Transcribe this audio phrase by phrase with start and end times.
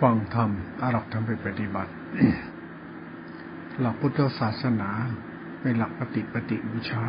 [0.00, 0.50] ฟังธรรม
[0.82, 1.92] อารักธรรมไปปฏิบัติ
[3.80, 4.90] หลักพุทธศาสนา
[5.62, 7.04] เป็นหลักปฏิปฏิบูชา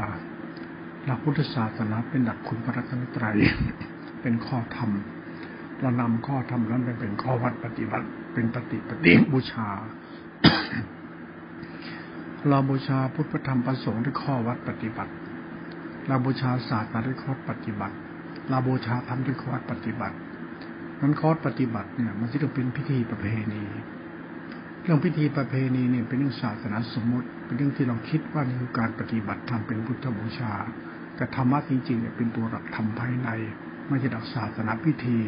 [1.05, 3.37] หลักพุทธศาสนาเป็นหลักคุณพระรัตนตรัย
[4.21, 4.89] เป็นข้อธรรม
[5.79, 9.67] เรานำข้อธรรมนั้นไปเป็นข้อวัดปฏิบัติ เป็นปฏิปฏิบูชา
[12.47, 15.11] เราบูชาพุทธธรรมประสงค์ด้วยข้อวัดปฏิบัติ
[16.07, 17.95] เราบูชาศาสตร์ด้วยข้อปฏิบัติ
[18.49, 20.15] เราบูชาธรรมด้วยข้อวัดปฏิบัติ
[21.01, 23.63] นั้นคอร์สปฏิบัติเนี่ย มันจะต้องเป็นพิธีประเพณี
[24.83, 30.53] เรื่องพิธีประเพณีเนี่ยเป็นเรื่องศาสนาสมมติ เป็นเรื่องที่เราคิดว่านี่คือการปฏิบัติธรรมเป็นพุทธบูชา
[31.15, 33.29] แต่ธรรมะจริงๆเนี่ยเป็นตัวหลักธรรมภายใน
[33.87, 35.19] ไม่ใช่หลักศาสนาพิธี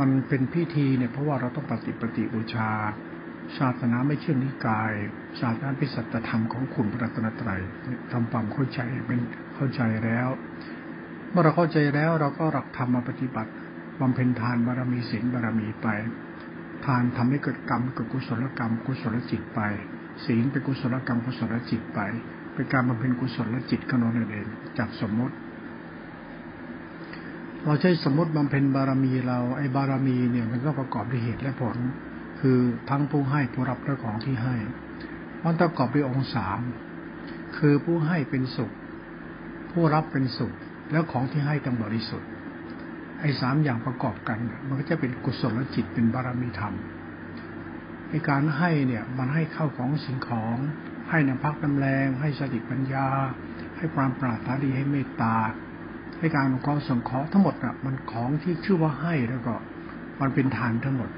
[0.00, 2.70] มันเป็นพิธีเนี่ยเพราะว่าเราต้องปฏิปฏิบูชา
[3.58, 4.92] ศาสนาไม่เชื่อนิกาย
[5.40, 7.60] ศาสนาเป็นสัจธรรมของคุณพระรัตนตรัย
[8.12, 9.20] ทำความเข้าใจเป็น
[9.54, 10.28] เข้าใจแล้ว
[11.30, 13.50] เมื่อเราเข้าใจแล้วเราก็หลักธรรมมาปฏิบัติ
[14.00, 15.88] บำเพ็ญทานบารมีศีลบารมีไป
[16.86, 19.60] ทานทำให้เกิดกรรมเกิดกุศลกรรมกุศลจิตไป
[20.24, 22.00] ศีลเป็นกุศลกรรมกุศลจิตไป
[22.54, 24.46] เป็นการบำเพ็ญกุศลจิตขนอนเอง
[24.78, 25.34] จากสมมติ
[27.64, 31.76] เราใช้สมมติบำเพ็ญบารมีเราไอ้บารมีเนี่ยมันก็ประกอบด้วยเหตุและผล
[32.40, 32.58] คือ
[32.90, 34.56] ทั้งผู้ให้ผู้รับและของที่ให้
[35.44, 36.60] มันประกอบด้วยองค์สาม
[37.56, 38.70] คือผู้ให้เป็นสุข
[39.72, 40.52] ผู้รับเป็นสุข
[40.92, 42.28] แล้วของที่ให้ต้องบริสุทธิ์
[43.20, 46.74] ไอ้สามอย่างประกอบกัน มันก็จะเป็นกุศลจิตเป็นบารมีธรรม
[48.08, 50.56] ในการให้เนี่ยมันให้เข้าของสิ่งของ
[51.10, 53.08] ให้น้ำพักน้ำแรง ให้สติปัญญา
[53.76, 55.36] ให้ความปรารถนาดีให้เมตตา
[56.18, 59.54] ให้การอนุเครสงเคราะห์ทั้งหมดอะมันของที่ชื่อว่าให้แล้วก็
[60.20, 61.10] มันเป็นทานทั้งหมด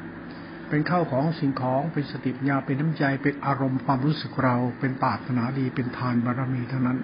[0.69, 6.99] เป็นข้าวของสิ่งของเป็นสติปัญญาเป็นน้ำใจเป็นอารมณ์ความรู้สึกเรา เป็นปรารถนาดีเป็นทานบารมีเท่านั้น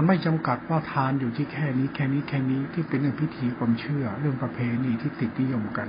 [0.00, 5.88] มันไม่จำกัดว่าทานอยู่ที่แค่นี้แค่นี้แค่นี้ที่เป็นเรื่องพิธีความเชื่อ เรื่องประเพณีที่ติดนิยมกัน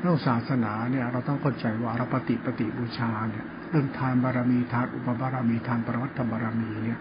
[0.00, 6.98] เรื่องศาสนาเนี่ยเราต้องเข้าใจว่าเราปฏิปฏิบูชาเนี่ยเรื่องทานบารมีทานอุปบารมีทานปรมัตถบารมีเนี่ย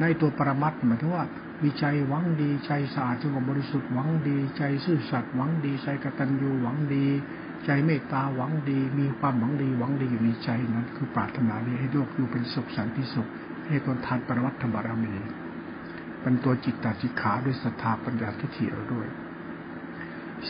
[0.00, 1.24] ในตัวปรมัตหมายถึงว่า
[1.62, 7.06] มีใจหวังดีใจสะอาดจงบริสุทธิ์หวังดี ใจซื่อสัตย์หวังดี ใจกตัญญูหวังดี
[7.64, 13.28] ใจเมตตาหวังดี มีความหวังดีหวังดีอยู่ในใจนั้น คือปรารถนาดีให้โลกอยู่เป็นสุขสันติสุข
[13.68, 15.14] ให้คนทานปรมัตถบารมี
[16.28, 19.06] เป็นตัวจิตตาจิขาด้วยศรัทธาปัญญาทิฏฐิเราด้วย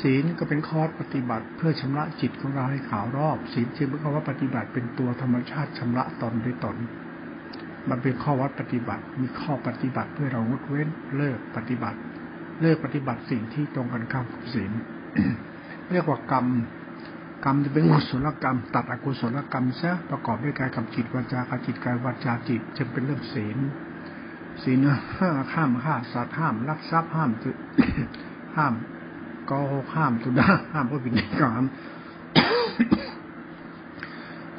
[0.00, 6.76] ศีลก็เป็นข้อปฏิบัติ เพื่อชำระจิตของเราให้ขาวรอบ ศีลจึงเป็นคำว่าปฏิบัติเป็นตัวธรรมชาติชำระตนด้วยตน
[7.90, 11.98] มันเป็นข้อวัดปฏิบัติ มีข้อปฏิบัติเพื่อเรางดเว้นเลิกปฏิบัติ
[12.62, 14.72] เลิกปฏิบัติสิ่งที่ตรงกันข้ามกับศีล
[15.92, 16.46] เรียกว่ากรรม
[17.44, 23.58] กรรมจะเป็นกุศลกรรม ตัดอกุศลกรรมซะประกอบด้วยกายกับจิตวาจากับจิตกายวาจาจิตจึงเป็นเรื่องศีล
[24.62, 24.78] ศีล
[25.18, 27.50] ห้าห้ามฆ่าสัตว์ห้ามลักทรัพย์ห้ามจุ
[28.56, 28.72] ห้าม
[29.50, 29.58] ก็
[29.94, 31.64] ห้ามตุดาห้ามพระบิดกรรม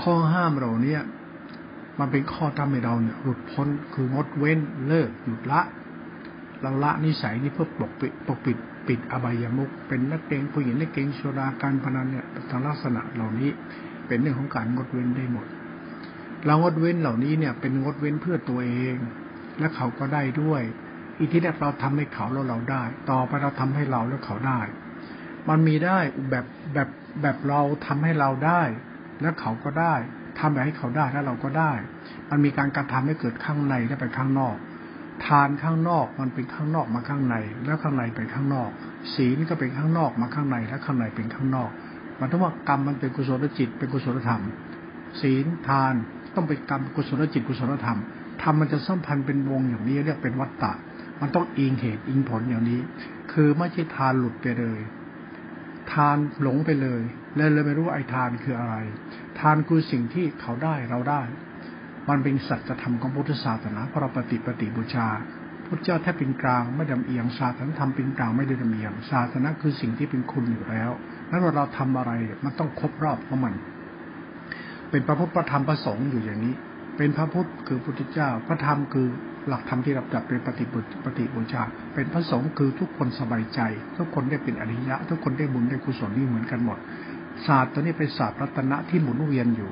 [0.02, 1.02] ข้อห้ามเราเนี่ย
[2.00, 5.62] มันเป็นข้อทำให้เราเนี่ยหลุดพ้นคืองดเว้นเลิกหยุดละ
[6.62, 13.50] เราละนิสัยนี้เพื่อปกปิดปกปิดปิดอบายามุกเป็นนักเกงผู้หญิงนักเกงโซดาการพนันเนี่ยทางลักษณะเหล่านี้
[14.08, 15.46] เป็นเรื่องของการงดเว้นได้หมด
[16.46, 18.96] เรางดเว้นเหล่านี้เนี่ย เป็นงดเว้นเพื่อตัวเอง
[19.60, 20.62] และเขาก็ได้ด้วย
[21.18, 24.60] อีที่แรกเราทำให้เขาแล้วเราได้ ต่อไปเราทำให้เราแล้วเขาได้
[25.50, 25.98] มันมีได้
[26.30, 26.90] แบบแบบ
[27.22, 28.62] แบบเราทำให้เราได้
[29.22, 29.96] แล้วเขาก็ได้
[30.40, 31.72] ทำแบบให้เขาได้แล้วเราก็ได้
[32.30, 34.56] มันมีการกระทำให้เกิดข้างในและไปข้างนอก
[35.26, 38.70] ทานข้างนอกมันเป็นข้างนอกมาข้างใน แล้วข้างในไปข้างนอก
[39.16, 41.70] ศีลก็เป็นข้างนอกมาข้างใน และข้างในเป็นข้างนอก
[42.20, 44.42] มันต้องว่ากรรมมันเป็นกุศลจิตเป็นกุศลธรรม
[45.22, 45.94] ศีลทาน
[46.36, 48.00] ต้องเป็นกรรมกุศลจิตกุศลธรรม
[48.42, 50.74] ทำมันจะสัมพันธ์เป็นวงอย่างนี้เรียกเป็นวัตตะ
[51.22, 52.80] มันต้องอิงเหตุอิงผลอย่างนี้
[53.32, 54.80] คือไม่ใช่ทานหลุดไปเลย
[55.92, 57.02] ทานหลงไปเลย
[57.36, 58.76] เลยเลยไม่รู้ไอ้ทานคืออะไร
[59.40, 61.22] ทานคือสิ่งที่เขาได้เราได้
[62.10, 65.08] มันเป็นสัจธรรมของพุทธศาสนาพระปฏิปฏิบูชา
[65.66, 70.92] พุทธเจ้าแทบเป็นกลางไม่ดำเอียงศาสนาธรรมเป็นกลางไม่ได้ดำเอียงศาสนาคือสิ่งที่เป็นคุณอยู่แล้ว
[71.30, 72.12] นั้นเราทำอะไร
[72.44, 73.54] มันต้องครบรอบของมัน
[74.90, 76.56] เป็นพระพุทธธรรมประสงค์อยู่อย่างนี้
[77.02, 79.08] เป็นพระพุทธคือพุทธเจ้า พระธรรมคือ
[79.48, 81.64] หลักธรรมที่รับจับเป็นปฏิบุตรปฏิบูชา
[81.94, 83.60] เป็นพระสงฆ์คือทุกคนสบายใจ
[83.98, 86.78] ทุกคนได้เป็นอริยะ ทุกคนได้บุญได้กุศลนี่เหมือนกันหมด
[87.48, 89.72] ศาสตร์ตัวนี้เป็นศาสตร์รัตนะที่หมุนเวียนอยู่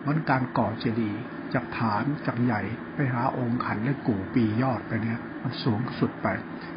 [0.00, 1.20] เหมือนการก่อเจดีย์
[1.54, 2.62] จากฐานจากใหญ่
[2.94, 6.26] ไปหาองค์ขันและกู่ปียอดไปเนี่ยมันสูงสุดไป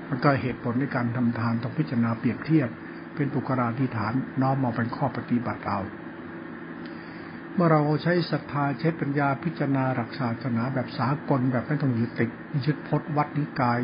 [0.10, 2.70] มันก็เหตุผลในการทำทานต้องพิจารณาเปรียบเทียบ
[3.16, 5.80] เป็นปุกราธิฐานน้อมมาเป็นข้อปฏิบัติเอา
[7.56, 12.30] เมื่อเราใช้ศรัทธาใช้ปัญญาพิจารณาหลักศาสนาแบบสากลแบบไม่ต้องยึดติด
[12.65, 13.80] ยึดพจน์วัดนิกาย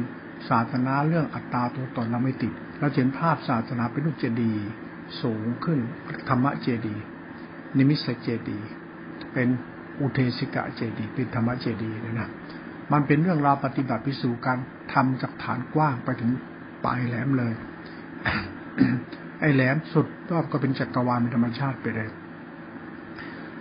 [0.49, 4.67] ศาสนาเรื่องอัตตาตัวตนเราไม่ติด เราเห็นภาพศาสนาเป็นลูกเจดีย์
[5.21, 5.79] สูงขึ้น
[6.29, 6.95] ธรรมะเจดี
[7.77, 8.59] นิมิสเจดี
[9.33, 9.47] เป็น
[9.99, 12.29] อุเทสิกะเจดีเป็นธรรมะเจดีนะนะ
[12.93, 14.57] มันเป็นเรื่องราวปฏิบัติพิสูจการ
[14.93, 16.31] ทำจากฐานกว้างไปถึง
[16.85, 17.53] ปลายแหลมเลย
[19.39, 22.09] ไอ้แหลมสุดรอบก็เป็นจักรวาลเป็นธรรมชาติไปเลย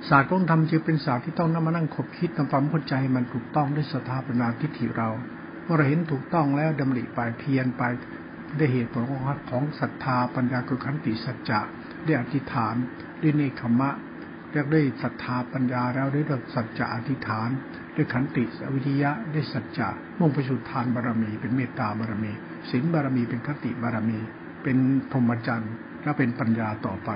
[0.08, 5.08] ศาสตร์ของธรรมจึงเป็นศาสตร์ที่ต้องนำมานั่งคบคิดทำความเข้าใจมันถูกต้องด้วยสถาปนาทิฏฐิเรา
[5.64, 7.82] เมื่อเราเห็นถูกต้องแล้วดำริไปเพียรไป
[8.56, 9.20] ได้เหตุผลของ
[9.50, 11.60] ของศรัทธาปัญญาคือขันติสัจจะ
[12.04, 12.74] ได้อธิษฐาน
[13.22, 13.90] ด้วยเนคขมะ
[14.52, 17.48] เรียกได้ศรัทธาปัญญาแล้วได้เรื่องสัจจะอธิษฐาน
[17.96, 18.44] ด้วยขันติ
[18.74, 19.88] วิทยะได้สัจจะ
[20.18, 22.32] มุ่งไปสู่ทานบารมี เป็นเมตตาบารมี
[22.70, 24.18] ศีลบารมีเป็นคติบารมี
[24.62, 24.76] เป็น
[25.10, 27.10] พรหมจรรย์และเป็นปัญญาต่อไป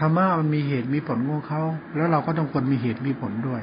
[0.00, 1.62] ธรรมะมันมีเหตุมีผลของเขา
[1.96, 3.62] แล้วเราก็ต้องควรมีเหตุมีผลด้วย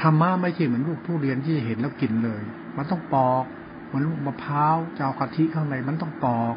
[0.00, 2.42] ธรรมะไม่ใช่เหมือนลูกผู้เรียนที่เห็นแล้วกินเลย
[2.76, 3.44] มันต้องปอก
[3.92, 6.54] มันลูกมะพร้าวจะเอากะทิข้างในมันต้องปอก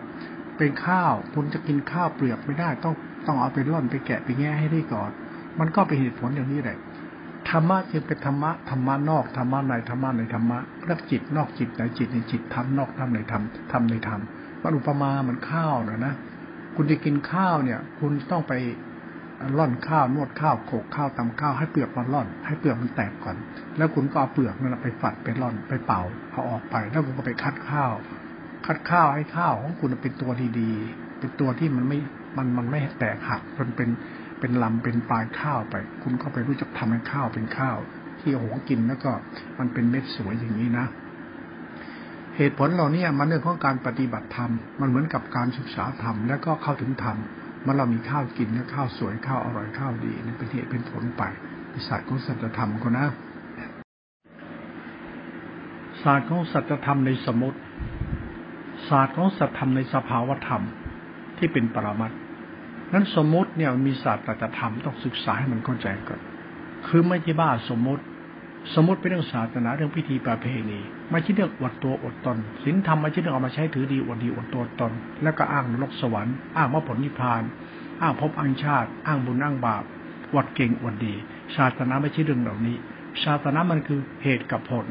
[0.58, 2.94] เป็นข้าวคุณจะกินข้าวเปลือกไม่ได้ ต้อง
[3.28, 5.12] ต้องเอาไปร่อนไปแกะไปแง่ให้ได้ก่อน
[5.60, 6.78] มันก็เป็นเหตุผลอย่างนี้แหละ
[7.50, 14.22] ธรรมะจึงเป็นธรรมะธรรมะนอกธรรมะในธรรมะในธรรมะเรียกจิตนอกจิตในจิตในจิตธรรมนอกธรรมในธรรมธรรมในธรรม
[14.62, 16.14] มันอุปมาเหมือนข้าวนะนะ
[16.76, 18.54] คุณจะกินข้าวเนี่ย คุณต้องไป
[19.58, 23.38] ร่อนข้าวนวดข้าวโขกข้าวตำข้าวให้เปลือกมันร่อน ให้เปลือกมันแตกก่อน
[23.78, 26.02] แล้วคุณก็เอาเปลือกนั่นไปฝัดไปร่อนไปเป่า
[26.32, 27.92] เอาออกไป แล้วคุณก็ไปคัดข้าว
[28.66, 31.98] คัดข้าวให้ข้าวของคุณเป็นตัวดีๆ เป็นตัวที่มันไม่
[32.38, 33.90] มันมันไม่แตกหักมันเป็น
[34.40, 37.78] เป็นลำเป็นปลายข้าวไป คุณก็ไปรู้จักทำให้ข้าวเป็นข้าว
[38.20, 39.12] ที่โอ้โหกินแล้วก็
[39.60, 40.86] มันเป็นเม็ดสวยอย่างนี้นะ
[42.38, 47.18] เหตุผลเหล่านี้มันเรื่องของการปฏิบัติธรรม มันเหมือนกับการศึกษาธรรมแล้วก็เข้าถึงธรรม
[47.66, 51.24] มื่อเรามีข้าวกินแล้วข้าวสวยข้าวอร่อยข้าวดีนี่เป็นเหตุเป็นผลไป
[51.88, 53.08] ศาสตร์ของสัจธรรมก็นะ
[56.04, 57.60] ศาสตร์ของสัจธรรมในสมุติ
[58.90, 60.64] ศาสตร์ของสัจธรรมในสภาวธรรม
[61.38, 62.12] ที่เป็นปรมัต
[62.94, 66.20] นั้นสมมติเนี่ยมีศาสตร์สัจธรรมต้องศึกษาให้มันเข้าใจก่อน
[66.88, 68.04] คือไม่ใช่บ้าสมมติ
[68.74, 70.80] สมมติเป็นเรื่องศาสนาเรื่องพิธีประเพณี
[71.12, 74.92] ไม่ใช่เรื่องอวดตัวอดตนศีลธรรมไม่ใช่เรื่องเอามาใช้ถือดีอวดดีอวดตัวตน
[75.24, 77.44] แล้วก็อ้างโลกสวรรค์อ้างว่าผลนิพพาน
[78.02, 79.84] อ้างพบอังชาติ อ้างบุญอ้างบาป
[80.34, 81.14] อวดเก่งอวดดี
[81.56, 82.76] ศาสนาไม่ใช่เรื่องเหล่านี้
[83.24, 84.86] ศาสนามันคือเหตุกับผล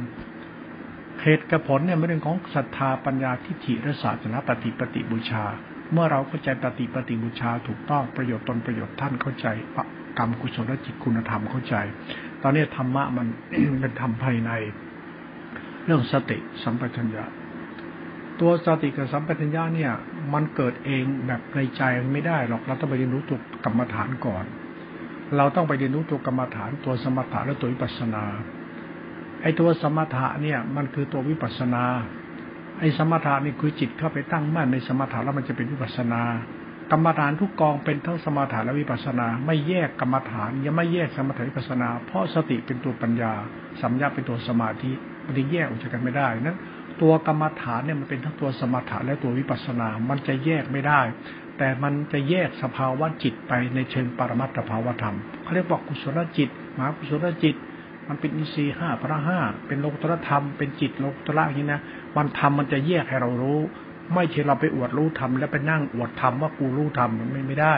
[1.22, 5.44] เหตุกับผลเนี่ยเป็นเรื่องของศรัทธาปัญญาทิฏฐิและศาสนาปฏิปฏิบูชา
[5.92, 9.46] เมื่อเราเข้าใจปฏิปฏิบูชาถูกต้องประโยชน์ตนประโยชน์ท่านเข้าใจ
[10.18, 11.74] กรรมกุศลจิตคุณธรรมเข้าใจ
[12.42, 13.26] ตอนนี้ธรรมะมัน
[13.80, 14.50] เป็นธรรมภายใน
[15.84, 17.24] เรื่องสติสัมปชัญญะ
[18.40, 19.92] ตัวสติกับสัมปชัญญะเนี่ย
[20.32, 21.82] มันเกิดเองแบบในใจ
[22.12, 24.44] ไม่ได้หรอกเราต้องไปเรียนรู้ตัวกรรมฐานก่อน
[25.36, 28.24] เราต้องไปเรียนรู้ตัวกรรมฐานตัวสมถะและตัววิปัสสนา
[29.42, 31.84] ไอ้ตัวสมถะเนี่ย มันคือตัววิปัสสนา
[32.80, 36.22] ไอ้สมถะนี่คือจิตเข้าไปตั้งมั่นในสมถะแล้วมันจะเป็นวิปัสสนา
[36.90, 43.32] กรรมฐานทุกกองเป็นทั้งสมาธิและวิปัสนา ไม่แยกกรรมฐานยังไม่แยกสมาธิวิปัสนา เพราะสติเป็นตัวปัญญา
[43.80, 44.92] สัมยาเป็นตัวสมาธิ
[45.26, 46.58] มันจะแยกออกจากกันไม่ได้นั้น
[47.02, 51.00] ตัวกรรมฐานเนี่ยมันเป็นทั้งตัวสมาธิและตัววิปัสสนา มันจะแยกไม่ได้
[51.58, 57.56] แต่มันจะแยกสภาวะจิตไปในเชิงปรมัตถภาวธรรมเขาเรียกว่ากุศลจิตมหากุศลจิต
[58.08, 61.80] มันเป็นอินทรีย์ห้าพระห้าเป็นโลกุตรธรรม เป็นจิตโลกุตระอย่างนี้นะ
[62.16, 63.60] มันทำมันจะแยกให้เรารู้
[64.14, 67.76] ไม่ใช่เราไปอวดรู้ทำแล้วไปนั่งอวดทำว่ากูรู้ทำมันไม่ได้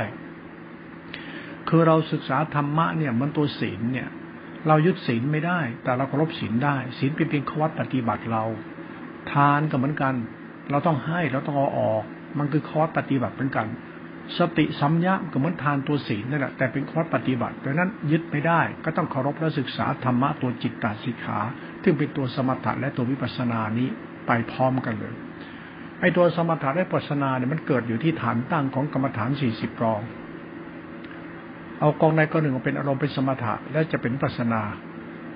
[1.69, 4.09] คือเราศึกษาธรรมะเนี่ยมันตัวศีลเนี่ย
[4.69, 8.45] เรายึดศีลไม่ได้ แต่เราเคารพศีลได้ศีลเป็นเพียงขวัตปฏิบัติเรา
[9.33, 10.15] ทานก็เหมือนกัน
[10.71, 12.03] เราต้องให้เราต้องเอาออก
[12.39, 13.67] มันคือขวัตปฏิบัติเหมือนกัน
[14.39, 21.39] สติสัมยาก็เหมือนทานตัวศีลนั่นแหละแต่เป็นขวัตปฏิบัติดังนั้นยึดไม่ได้ ก็ต้องเคารพและศึกษาธรรมะตัวจิตตสิกขา
[21.83, 23.89] ซึ่งเป็นตัวสมถะและตัววิปัสสนานี้
[24.27, 25.15] ไปพร้อมกันเลย
[26.01, 30.01] ไอ้ตัวสมถะและปัสนาเนี่ยมันเกิดอยู่ที่ฐานตั้งของกรรมฐานสี่สิบกอง
[31.83, 34.63] เอากองใดกองหนึ่งเป็นอารมณ์เป็นสมถะและจะเป็นปัสนา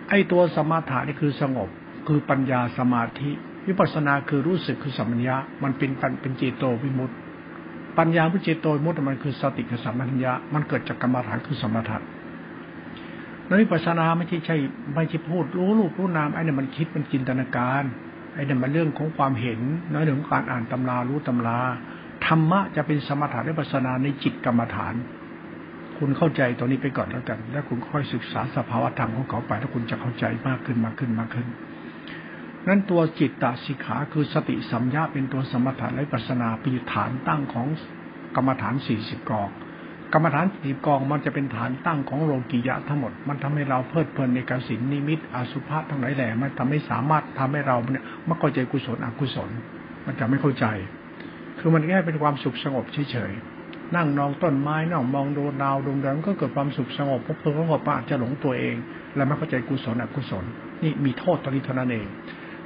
[0.09, 1.69] ไอ้ตัวสมถะนี่คือสงบ
[2.09, 3.31] คือปัญญาสมาธิ
[3.67, 7.15] วิปัสนาคือรู้สึกคือสัมมัญญะมันเป็นเป็นเจโตวิมุตติ
[7.99, 11.99] ปัญญาวิเจโตวิมุตติมันคือสติคือสัมมัญญะมันเกิดจากกรรมฐานคือสมถะ
[13.47, 14.57] แล้ววิปัสนาไม่ใช่ใช่
[14.95, 17.83] ไม่ใช่พูดรู้รูปรู้นามไอ้นี่มันคิดมันจินตนาการ
[18.35, 19.61] ไอ้นี่มันเรื่องของความเห็น
[19.93, 21.59] นะเรื่องของการอ่านตำรารู้ตำรา
[22.27, 24.95] ธรรมะจะเป็นสมถะและปัสนาในจิตกรรมฐาน
[25.99, 31.47] คุณเข้าใจตรงนี้ไปก่อนแล้วกัน แล้วคุณค่อยศึกษาสภาวธรรมของเขาไป แล้วคุณจะเข้าใจมากขึ้นมากขึ้นมากขึ้น
[32.69, 37.67] นั้นตัวจิตตสิกขาคือสติสัมยาเป็นตัวสมถะและปัสนาปีฐานตั้งของ
[38.37, 39.49] กรรมฐานสี่สิบกอง
[40.13, 49.51] กรรมฐานสี่กองมันจะเป็นฐานตั้งของโลกิยะทั้งหมด มันทำให้เราเพลิดเพลินในกสินนิมิตอสุภะทั้งหลายแหล่มันทำให้สามารถทำให้เราเนี่ยไม่เข้าใจกุศลอกุศล
[50.07, 50.67] มันจะไม่เข้าใจ
[51.59, 53.56] คือมันแค่เป็นความสุขสงบเฉยๆ
[53.95, 58.77] นั่งนองต้นไม้นั่งมองดูดาวดวงดาวก็เกิดความสุขสงบพราะเพลิงสงบอาจะหลงตัวเอง
[59.17, 60.45] และไม่เข้าใจกุศลอกุศล
[60.83, 62.07] นี่มีโทษตอนนี้เท่านั้นเอง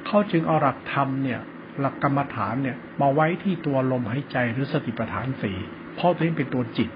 [0.05, 1.39] เขาจึงเอาหลักธรรมเนี่ย
[1.79, 5.57] หลักกรรมฐานเนี่ยมาไว้ที่ตัวลมหายใจหรือสติปัฏฐานสี่
[5.95, 6.89] เพราะตัวนี้เป็นตัวจิต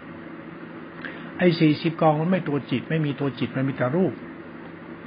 [1.38, 4.14] ไอ้สี่สิบกองมันไม่ตัวจิต ไม่มีตัวจิตมันมีแต่รูป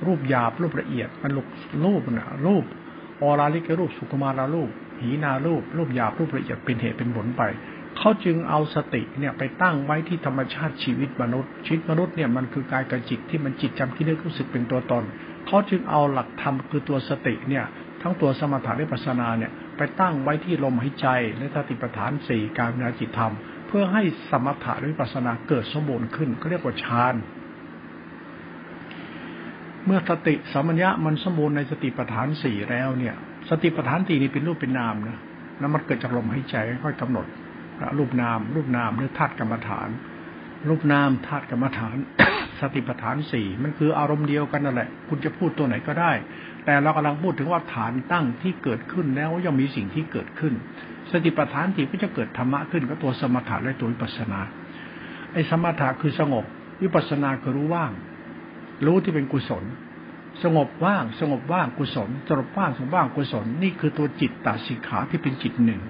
[0.06, 1.46] รูปหยาบรูปละเอียดมันลุก
[1.84, 2.64] รูปนะรูป
[3.22, 4.70] ออราลิกรูปสุขมารารูป
[5.00, 7.42] หีนารูป รูปหยาบรูปละเอียดเป็นเหตุเป็นผลไป
[7.98, 15.04] เขาจึงเอาสติเนี่ยไปตั้งไว้ที่ธรรมชาติชีวิตมนุษย์ ชีวิตมนุษย์เนี่ยมันคือกายกับจิตที่มันจิตจำที่นึกรู้สึกเป็นตัวตน
[15.46, 17.64] เขาจึงเอาหลักธรรมคือตัวสติเนี่ย
[18.02, 23.32] ทั้งตัวสมถะและปัสนาเนี่ยไปตั้งไว้ที่ลมหายใจและสติปัฏฐานสี่การนาจิตธรรม
[23.68, 27.14] เพื่อให้สมถะและปัสนาเกิดสมบูรณ์ขึ้นก็เรียกว่าฌาน
[29.86, 33.14] เมื่อสติสมัญญะมันสมบูรณ์ในสติปัฏฐานสี่แล้วเนี่ย
[33.50, 35.18] สติปัฏฐานสี่นี่เป็นรูปเป็นนามนะ
[35.58, 37.26] แล้วมันเกิดจากลมหายใจค่อยกำหนด
[37.98, 39.88] รูปนาม รูปนามหรือธาตุกรรมฐาน
[40.68, 41.96] รูปนามธาตุกรรมฐาน
[42.60, 46.12] สติปัฏฐานสี่มันคืออารมณ์เดียวกันนั่นแหละ คุณจะพูดตัวไหนก็ได้
[46.64, 50.54] แต่เรากำลังพูดถึงว่าฐานตั้งที่เกิดขึ้นแล้วย่อมมีสิ่งที่เกิดขึ้น
[51.12, 54.40] สติปัฏฐานสี่ก็จะเกิดธรรมะขึ้นก็ตัวสมถะและตัววิปัสสนา
[55.32, 56.44] ไอ้สมถะคือสงบ
[56.82, 57.92] วิปัสสนาคือรู้ว่าง
[58.86, 59.64] รู้ที่เป็นกุศล
[60.42, 65.80] สงบว่าง สงบว่างกุศลสงบว่างสงบว่างกุศล นี่คือตัวจิตตาสิกขาที่เป็นจิตหนึ่ง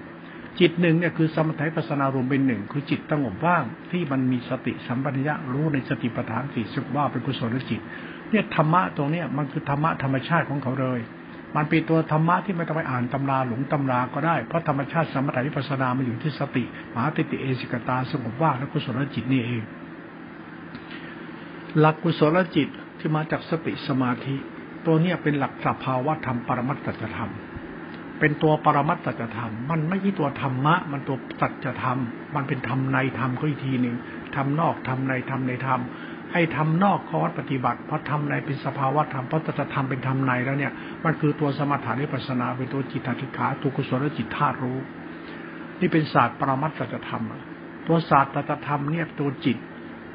[0.59, 7.81] จิตหนึ่งเนี่ยคือสมถะปัสนารวมเป็นหนึ่งคือจิตสงบว่างที่มันมีสติสัมปชัญญะรู้ในสติปัฏฐานสี่สุว่าเป็นกุศลจิต
[8.31, 10.99] เนี่ยธรรมะตรงเนี้ยมันคือธรรมะธรรมชาติของเขาเลย
[11.55, 16.63] มันเป็นตัวธรรมะที่ไม่ต้องไปอ่านตำราหลงตำราก็ได้เพราะธรรมชาติสมถะวิปัสนามันอยู่ที่สติ
[16.93, 19.63] มหาติติเอสิกตาสงบว่างและกุศลจิตนี่เอง
[21.79, 22.67] หลักกุศลจิต
[22.99, 24.35] ที่มาจากสติสมาธิ
[24.85, 26.87] ตัวเนี้ยเป็นหลักสภาวะธรรมปรมัตถ
[27.17, 27.31] ธรรม
[28.19, 29.07] เป็นตัวปรมัตถ
[29.37, 31.99] ธรรม มันไม่ใช่ตัวธรรมะ มันตัวสัจธรรม
[32.35, 33.95] มันเป็นธรรมในธรรมก็อีกทีหนึ่ง
[34.35, 35.81] ธรรมนอกธรรมในธรรมในธรรม
[36.31, 40.71] ไอ้ธรรมนอกข้อวัดปฏิบัติเพราะธรรมในเป็นสภาวะธรรมเพราะจะธรรมเป็นธรรมในแล้วเนี่ย
[41.03, 44.77] มันคือตัวสมถะนิพพานาเป็นตัวจิตติขาตัวกุศลจิตธาตุรู้
[45.79, 47.23] นี่เป็นศาสตร์ปรมัตถธรรม
[47.87, 49.57] ตัวศาสตร์ตธรรมเนี่ยตัวจิต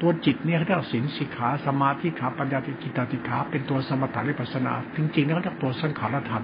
[0.01, 6.43] ตัวจิตเนี่ยเขาเรียกสินสิขาสมาธิขาปัญญาติจิตติขาเป็นตัวสมถะนิพพานาจริงๆแล้วเขาเรียกตัวสังขารธรรม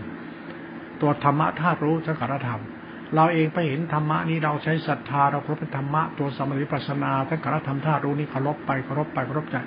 [1.02, 2.62] ตัวธรรมะธาตุรู้สังขารธรรม
[3.16, 9.58] เราเองไปเห็นธรรมะนี้เราใช้ศรัทธาเราเคารพเป็นธรรมะตัวสมาธิปัสนาสังขารธรรมธาตุรู้นี้เคารพไปเคารพไปเคารพใจ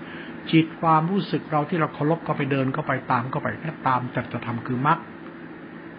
[0.53, 4.99] จิตความรู้สึกเราที่เราเคารพก็ไปเดินก็ไปตามก็ไปแค่ตามจัตธรรมคือมรรค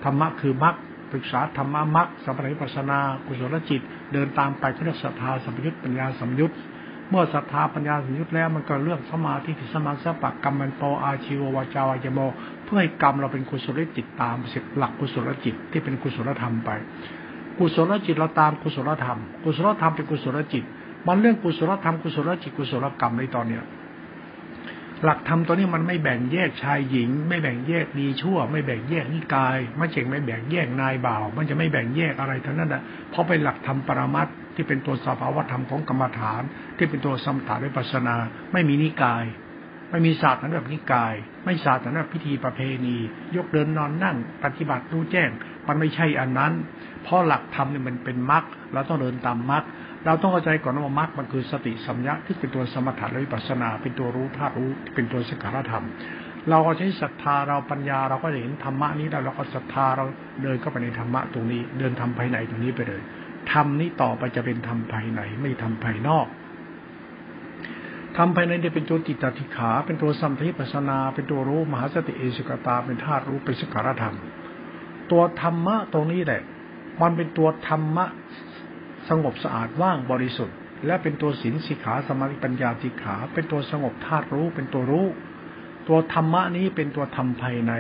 [0.04, 0.76] ธรรมะคือมรรค
[1.14, 3.82] ศึกษาธรรมะมรรคสัมปริปัสนากุศลจิต
[4.14, 6.54] เดินตามไปก็เรียกศรัทธาสัมยุตปัญญาสัมยุต
[7.10, 12.20] เมื่อศรัทธาปัญญาสัมยุตแล้วมันก็เรื่องสมาธิที่สมาสัพปะกรรมมันโปอาชีววาจาวายโม
[12.66, 16.70] เพื่อให้กรรมเราเป็นกุศลจิตตามสิหลักกุศลจิตที่เป็นกุศลธรรมไป
[17.60, 20.64] กุศลจิตเราตามกุศลธรรม กุศลธรรมเป็นกุศลจิต
[21.08, 23.64] มันเรื่องกุศลธรรมกุศลจิตกุศลกรรมในตอนเนี้ย
[25.04, 36.42] หลักธรรมตัวนี้มันไม่แบ่งแยกชายหญิง ไม่แบ่งแยกดีชั่ว ไม่แบ่งแยกนิกายไม่เจงไม่แบ่งแยกนายบ่าว มันจะไม่แบ่งแยกอะไรทั้งนั้นนะเพราะเป็นหลักธรรมปรมัตที่เป็นตัวสภาวธรรมของกรรมฐาน
[36.78, 38.16] ที่เป็นตัวสมถะวิปัสนา
[38.54, 39.26] ไม่มีนิกาย
[39.92, 41.14] ไม่มีศาสตร์นั้นแบบนิกาย
[41.46, 42.98] ไม่ศาสตร์นั้นแบบพิธีประเพณี
[43.36, 45.30] ยกเดินนอนนั่ง ปฏิบัติรู้แจ้ง
[45.68, 46.54] มันไม่ใช่อันนั้น
[47.04, 49.64] เพราะหลักธรรมเนี่ยมันเป็นมรรคเราต้องเดินตามมรรค
[50.06, 55.86] เราต้องเข้าใจก่อนว่ามรรคมันคือสติสัมยาที่เป็นตัวสมถะและวิปัสสนา เป็นตัวรู้ธาตุรู้เป็นตัวสังขารธรรม
[56.50, 60.06] เราใช้ศรัทธาเราปัญญาเราก็จะเห็นธรรมะนี้แล้วเราก็ศรัทธาเรา
[60.44, 63.02] เดินเข้าไปในธรรมะตรงนี้ เดินทำภายในตรงนี้ไปเลย
[63.52, 66.26] ธรรมนี้ต่อไปจะเป็นธรรมภายในไม่ทำภายนอก
[68.18, 74.16] ทำภายในเนี่ยเป็นตัวจิตติขา เป็นตัวสัมภิปัสนา เป็นตัวรู้มหาสติเอสิกตา เป็นธาตุรู้เป็นสังขารธรรม
[75.12, 76.42] ตัวธรรมะตรงนี้แหละ
[77.02, 78.06] มันเป็นตัวธรรมะ
[79.10, 85.08] สงบสะอาดว่างบริสุทธิ์ และเป็นตัวศีลสิขาสมาธิปัญญาติขา เป็นตัวสงบธาตุรู้ เป็นตัวรู้
[85.88, 87.74] ตัวธรรมะนี้เป็นตัวธรรมภายใน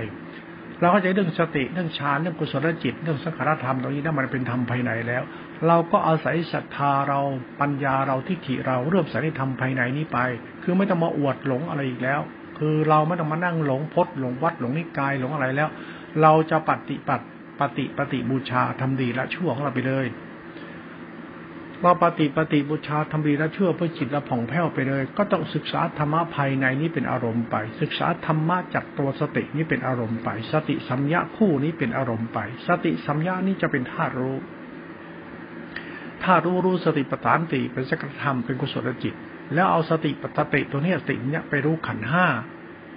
[0.81, 5.23] เราก็จะเรื่องสติเรื่องฌานเรื่องกุศลจิต เรื่องสังขารธรรมตรงนี้นั่นมันเป็นธรรมภายในแล้ว
[5.67, 7.19] เราก็อาศัยศรัทธาเรา
[7.61, 10.19] ปัญญาเราทิฏฐิเราเริ่มใส่ธรรมภายในนี้ไป
[10.63, 12.21] คือไม่ต้องมาอวดหลงอะไรอีกแล้ว
[12.57, 15.69] คือเราไม่ต้องมานั่งหลงพจน์หลงวัดหลงนิกายหลงอะไรแล้ว
[16.21, 17.25] เราจะปฏิปัติ
[17.59, 20.07] ปฏิปฏิบูชาทำดีละชั่วของเราไปเลย
[21.83, 34.37] ว่าปฏิปฏิบูชาทำดีและชื่อเพื่อจิตละผ่องแผ้วไปเลย ก็ต้องศึกษาธรรมะภายในนี้เป็นอารมณ์ไป ศึกษาธรรมะจากตัวสตินี้เป็นอารมณ์ไป สติสัมยาคู่นี้เป็นอารมณ์ไป สติสัมยานี้จะเป็นธาตุรู้
[36.25, 39.13] ธารู้รู้สติปัฏฐานติเป็นสักธรรมเป็นกุศลจิต
[39.53, 42.25] แล้วเอาสติปัฏฐิตัวนี้สติเนี้ยไปรู้ขันห้า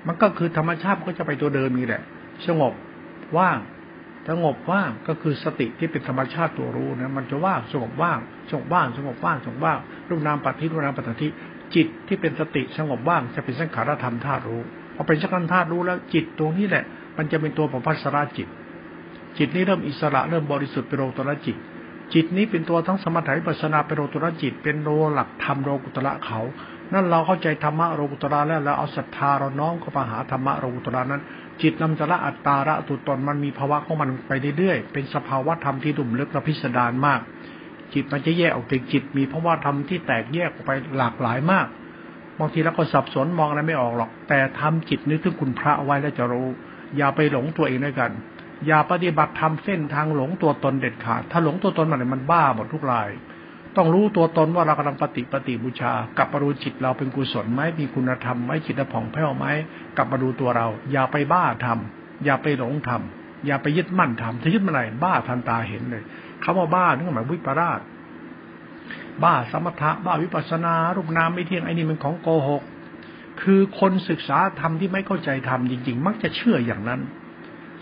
[0.07, 2.03] มันก็คือธรรมชาติก็จะไปตัวเดิมนี่แหละ
[2.47, 2.73] สงบ
[3.39, 3.59] ว่าง
[4.29, 8.19] สงบว่างก็คือสติที่เป็นธรรมชาติตัวรู้นะมันจะว่างสงบว่าง
[8.51, 11.29] สงบว่างสงบว่างสงบว่างรูปนามปัจจิรูปนามปัจจิ
[11.75, 14.63] จิตที่เป็นสติสงบว่างจะเป็นสังขารธรรมธาตุรู้
[14.97, 16.85] พอเป็นสังขารธาตุรู้แล้วจิตตรงนี้แหละ
[17.17, 18.49] มันจะเป็นตัวของพัสราจิต
[19.39, 21.57] จิตนี้เริ่มอิสระเริ่มบริสุทธิ์เป็นโลตระจิต
[22.15, 26.41] จิตนี้เป็นตัวทั้งสมถะวิปัสนาเป็นโลตระจิต เป็นโลหลักธรรมโลกุตระเขา
[26.93, 31.23] นั่นเราเข้าใจธรรมะโลกุตระแล้วเราเอาศรัทธาเราน้อมเข้ามาหาธรรมะโลกุตระนั้น
[31.63, 37.21] จิตนำจะละอัตตาละตุตนมันมีภาวะของมันไปเรื่อยๆเป็นสภาวะธรรมที่ดุ่มลึกและพิสดารมาก
[37.95, 41.67] จิตมันจะแยกออกเป็นจิตมีภาวะธรรมที่แตกแยกออกไปหลากหลายมาก
[42.39, 46.49] บางทีเราก็สับสนมองอะไรไม่ออกหรอก แต่ทำจิตนึกถึงคุณพระไว้แล้วจะรู้
[46.97, 48.11] อย่าไปหลงตัวเองด้วยกัน
[48.67, 53.11] อย่าปฏิบัติทำเส้นทางหลงตัวตนเด็ดขาด ถ้าหลงตัวตนมันมันบ้าหมดทุกราย
[53.77, 59.47] ต้องรู้ตัวตนว่าเรากำลังปฏิปฏิบูชา กลับมาดูจิตเราเป็นกุศลไหมมีคุณธรรมไหมจิตผ่องแผ้วไหม
[59.97, 66.03] กลับมาดูตัวเรา อย่าไปบ้าทำอย่าไปหลงทำอย่าไปยึดมั่นทำถ้ายึดมั่นอะไรบ้าทันตาเห็นเลย
[66.43, 67.81] คาว่าบ้านึกหมายวิปราช
[69.25, 72.63] บ้าสมถะบ้าวิปัสนา รูปนามไม่เที่ยงไอ้นี่มันของโกหก
[73.43, 77.01] คือคนศึกษาธรรมที่ไม่เข้าใจธรรมจริง ๆ มักจะเชื่ออย่างนั้น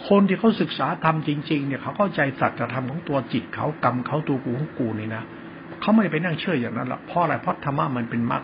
[0.08, 5.22] คนที่เขาศึกษาธรรมจริง ๆ เนี่ยเขาเข้าใจสัจธรรมของตัวจิตเขากรรมเขาตัวกูของกูนี่นะ
[5.80, 8.42] เขาไม่ไปนั่งเชื่ออย่างนั้นหรอกเพราะอะไรเพราะธรรมะมันเป็นมรรค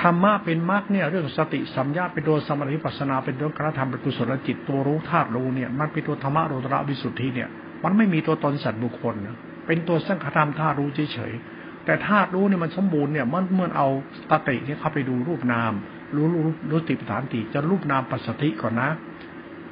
[0.00, 7.48] ธรรมะเป็นมรรคเนี่ยเรื่องสติสัมยาเป็นตัวสมาธิปัสนาเป็นตัวกระทำเป็นกุศลจิตตัวรู้ธาตุรู้เนี่ย มันเป็นตัวธรรมะโรตระวิสุทธิเนี่ย
[7.84, 13.88] มันไม่มีตัวตนสัตว์บุคคลนะเป็นตัวสังขารธรรมธาตุรู้เฉยๆแต่ธาตุรู้เนี่ยมันสมบูรณ์เนี่ยมันเมื่อเอา
[14.30, 15.72] ตติเนี่ยเข้าไปดูรูปนาม
[16.14, 18.90] รู้รู้รู้ติปฐานติจะรูปนามปัสสติก่อนนะ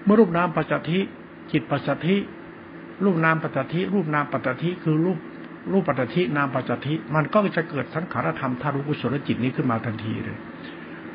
[0.04, 0.99] เมื่อรูปนามปัสสติ
[1.52, 2.16] จิตปัสสติ
[3.04, 5.18] รูปนามปัสสติรูปนามปัสสติคือรูป
[5.73, 10.38] รูปปัจจินามปัจจิมันก็จะเกิดสังขารธรรมธาตุกุศลจิตนี้ขึ้นมาทันทีเลย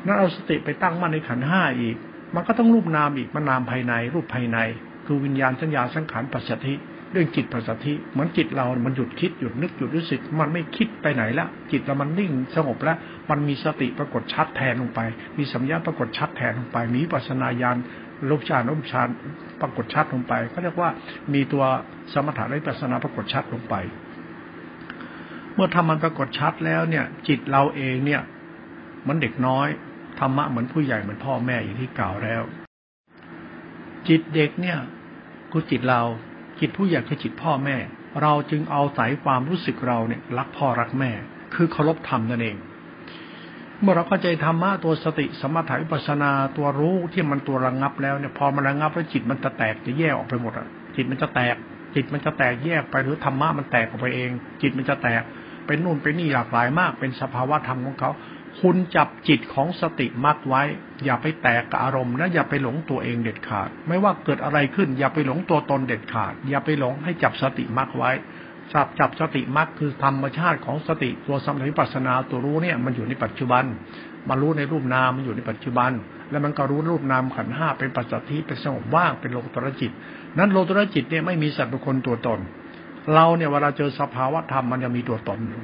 [0.06, 1.96] นั้นเอาสติไปตั้งมั่นในขันห้าอีก
[2.34, 4.58] มันก็ต้องรูปนามอีกมันนามภายใน รูปภายใน
[5.06, 6.74] คือวิญญาณสัญญาสังขารปัจจิ
[7.12, 12.96] เรื่องจิตปัสสติเหมือนจิตเรา มันหยุดคิดหยุดนึกหยุดรู้สึก มันไม่คิดไปไหนละ จิตเรามันนิ่งสงบแล้ว
[13.30, 15.00] มันมีสติปรากฏชัดแทนลงไป
[15.38, 17.76] มีสัญญาปรากฏชัดแทนลงไป มีปัสนาญาณ
[18.28, 19.08] รูปฌานรูปฌาน
[19.60, 20.90] ปรากฏชัดลงไปก็เรียกว่า
[21.34, 21.64] มีตัว
[22.12, 23.74] สมถะและปัสนาปรากฏชัดลงไป
[25.54, 28.22] เมื่อทำมันปรากฏชัดแล้วเนี่ย จิตเราเองเนี่ย
[29.10, 29.68] มือนเด็กน้อย
[30.18, 32.42] ธรรมะเหมือนผู้ใหญ่เหมือนพ่อแม่อย่างที่กล่าวแล้ว
[34.08, 34.78] จิตเด็กเนี่ย
[35.52, 36.02] คือจิตเรา
[36.60, 37.76] จิตผู้ใหญ่คือจิตพ่อแม่
[38.22, 41.10] เราจึงเอาสายความรู้สึกเราเนี่ยรักพ่อรักแม่
[41.54, 42.56] คือเคารพธรรมนั่นเอง
[43.82, 50.66] เมื่อเราเข้าใจธรรมะตัวสติสมถะวิปัสนาตัวรู้ที่มันตัวระงงับแล้วเนี่ยพอมันระงงับแล้วจิตมันจะแตกจะแยกออกไปหมดอะ
[50.96, 51.56] จิตมันจะแตก
[51.94, 54.30] จิตมันจะแตกแยกไปหรือธรรมะมันแตกออกไปเอง
[54.62, 55.22] จิตมันจะแตก
[55.66, 58.10] เป็นนู่นเป็นนี่หลากหลายมาก เป็นสภาวะธรรมของเขา
[58.60, 60.62] คุณจับจิตของสติมัดไว้
[61.04, 68.10] อย่าไปแตกกับอารมณ์และอย่าไปหลงตัวเองเด็ดขาด ไม่ว่าเกิดอะไรขึ้น อย่าไปหลงตัวตนเด็ดขาด อย่าไปหลงให้จับสติมัดไว้
[68.74, 73.64] จับจับสติมัดคือธรรมชาติของสติตัวสัมาธิปัสนาตัวรู้เนี่ยมันอยู่ในปัจจุบัน
[74.28, 75.90] มารู้ในรูปนามมันอยู่ในปัจจุบัน
[76.30, 79.92] แล้วมันก็รู้รูปนามขันห้าเป็นปัจจัยเป็นสงบว่างเป็นโลกุตรจิต
[80.38, 82.40] นั้นโลกุตรจิตเนี่ยไม่มีสัตว์บุคคลตัวตน
[83.14, 85.62] เราเนี่ยเวลาเจอสภาวะธรรมมันจะมีตัวตนอยู่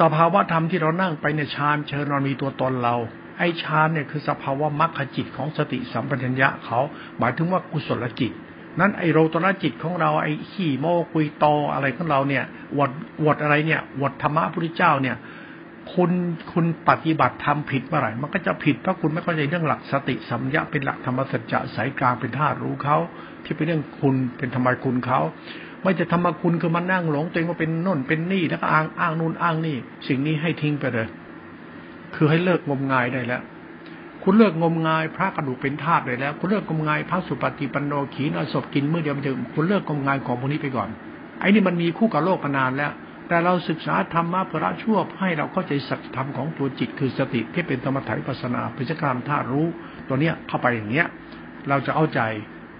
[0.00, 2.96] สภาวะธรรมที่เรานั่งไปในฌานเชิญนอนมีตัวตนเรา
[3.38, 6.80] ไอ้ฌานเนี่ยคือสภาวะมรรคจิตของสติสัมปชัญญะเขา
[7.18, 8.32] หมายถึงว่ากุศลจิต
[8.80, 12.44] นั้นไอโรตระจิตของเราไอขี้โมกุยโตอะไรของเราเนี่ย
[12.78, 12.90] วด
[13.26, 15.16] วดอะไรเนี่ยวดธรรมะพุทธเจ้าเนี่ย
[15.94, 16.12] คุณ
[16.52, 22.96] คุณปฏิบัติทำผิดเมื่อไหร่มันก็จะผิดเพราะคุณไม่เข้าใจเรื่องหลักสติสัมยะเป็นหลักธรรมสัจจะสายกลางเป็นธาตุรู้เขา
[23.44, 25.20] ที่เป็นเรื่องคุณเป็นธรรมคุณเขา
[25.82, 29.76] ไม่จะทำมคุณคือมานั่งหลงตัวเองว่าเป็นน่นเป็นนี่แล้วก็อ้างอ้างนู่นอ้างนี่
[30.08, 31.06] สิ่งนี้ให้ทิ้งไปเลย
[32.14, 33.42] คือให้เลิกงมงายได้แล้ว
[34.28, 40.88] คุณเลิกงมงายพระกระดูกเป็นธาตุเลยแล้ว คุณเลิกงมงายพระสุปฏิปันโนขีนอศพกินเมื่อเดียวเดิมคุณเลิกงมงายของพวกนี้ไปก่อน
[41.40, 42.92] ไอ้นี่มันมีคู่กับโลกมานานแล้ว
[43.28, 49.66] แต่เราศึกษาธรรมะพระชั่วให้เราเข้าใจสัจธรรมของตัวจิตคือสติที่เป็นธรรมถ่ายปัสนาพิจารณาธาตุรู้
[50.08, 51.06] ตัวเนี้ยเข้าไปอย่างเนี้ย
[51.68, 52.20] เราจะเอาใจ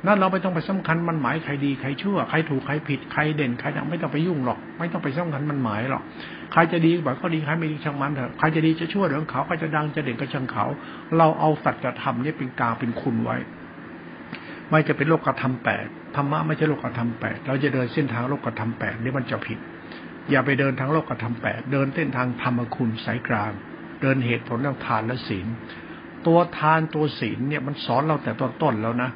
[0.04, 6.02] นั่นเราไม่ต้องไปสำคัญมันหมายใครดีใครชั่วใครถูกใครผิดใครเด่นใครดังไม่ต้องไปยุ่งหรอก ไม่ต้องไปสำคัญมันหมายหรอก
[6.52, 10.64] ใครจะดีบอกก็ดีใครไม่ดีช่างมันเถอะใครจะดีจะชั่วเรื่องเขาใครจะดังจะเด่นก็ช่างเขา
[11.18, 13.37] เราเอาสัจธรรมนี่เป็นกลางเป็นคุณไว้
[14.70, 19.59] ไม่จะเป็นโลกธรรมแปดธรรมะไม่ใช่โลกธรรมแปดเราจะเดินเส้นทางโลกธรรมแปดนี่มันจะผิด
[20.30, 23.52] อย่าไปเดินทางโลกธรรมแปดเดินเส้นทางธรรมคุณสายกลาง
[24.02, 25.46] เดินเหตุผลเรื่องทานและศีล
[26.26, 29.11] ตัวทานตัวศีลเนี่ยมันสอนเราแต่ตอนต้นแล้วนะ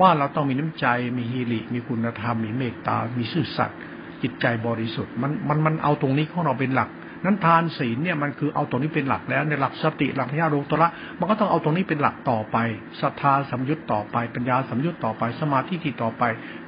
[0.00, 0.86] ว่าเราต้องมีน้ำใจ
[1.18, 3.78] มีฮิริมีคุณธรรม มีเมตตา มีซื่อสัตย์
[4.22, 6.90] จิตใจบริสุทธิ์มันมันมันเอาตรงนี้ของเราเป็นหลัก
[7.24, 12.56] นั้นทานศีลเนี่ยมันคือเอาตรงนี้เป็นหลักแล้วในหลักสติหลักญาโลตระมันก็ต้องเอาตรงนี้เป็นหลักต่อไป
[13.00, 16.22] ศรัทธาสัมยุตต่อไปปัญญาสัมยุตต่อไปสมาธิที่ต่อไป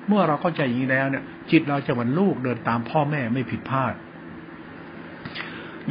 [0.08, 3.92] เมื่อเราเข้าใจอย่างนี้แล้วเนี่ย จิตเราจะเหมือนลูกเดินตามพ่อแม่ไม่ผิดพลาด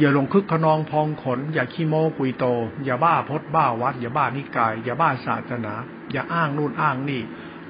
[0.00, 2.44] อย่าลงคึกขนองพองขน อย่าขี้โม้กุยโต
[2.84, 5.74] อย่าบ้าพดบ้าวัด อย่าบ้านิกาย อย่าบ้าศาสนา
[6.12, 7.22] อย่าอ้างนู่นอ้างนี่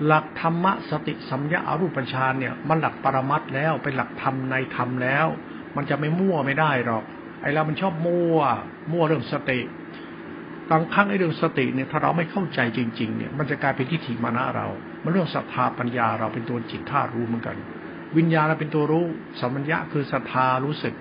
[0.07, 5.27] หลักธรรมะสติสัมยาอรูปฌานเนี่ย มันหลักปรมัตแล้วเป็นหลักธรรมในธรรมแล้ว
[5.77, 7.05] มันจะไม่มั่วไม่ได้หรอก
[7.43, 8.40] ไอ้เรามันชอบมั่ว
[8.93, 9.61] มั่วเรื่องสติ
[10.71, 14.66] บางครั้งไอ้เรื่องสติเนี่ยถ้าเราไม่เข้าใจจริง ๆ เนี่ย มันจะกลายเป็นทิฏฐิมานะเรา
[15.03, 17.57] มันเรื่องศรัทธาปัญญาเราเป็นตัวจิตธาตุรู้เหมือนกัน
[18.16, 19.07] วิญญาณเราเป็นตัวรู้
[19.40, 20.95] สัมปัญญาคือศรัทธารู้สึก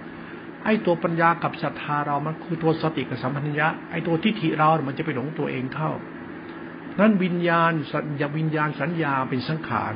[0.65, 5.91] ไอ้ตัวปัญญากับศรัทธาเรามันคือตัวสติกับสัมปัญญาไอ้ตัวทิฏฐิเรา มันจะไปหลงตัวเองเข้า
[6.99, 9.93] นั้นวิญญาณสัญญาวิญญาณสัญญาเป็นสังขาร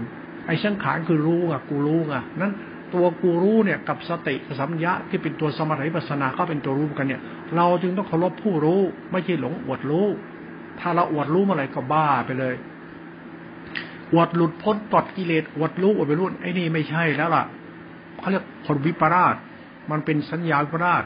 [0.47, 2.53] ไอ้สังขารคือรู้อะกูรู้อะนั้น
[2.93, 7.21] ตัวกูรู้เนี่ยกับสติกับสัมยะที่เป็นตัวสมถะปัสนาก็เป็นตัวรู้กันเนี่ย
[7.55, 10.07] เราจึงต้องเคารพผู้รู้ ไม่ใช่หลงอวดรู้
[10.79, 12.55] ถ้าเราอวดรู้เมื่อไหร่ก็บ้าไปเลย
[14.13, 17.43] อวดหลุดพ้นปลดกิเลสอวดรู้อวดไปรู้ไอ้นี่ไม่ใช่แล้วล่ะ
[18.19, 19.35] เขาเรียกคนวิปราช
[19.91, 21.03] มันเป็นสัญญาวิปราช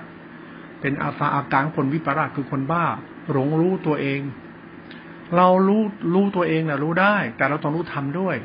[0.82, 2.84] เป็นอาสาอาการคนวิปราชคือคนบ้า
[3.32, 4.22] หลงรู้ตัวเอง
[5.36, 5.82] เรารู้
[6.14, 8.36] รู้ตัวเองนะรู้ได้ แต่เราต้องรู้ธรรมด้วย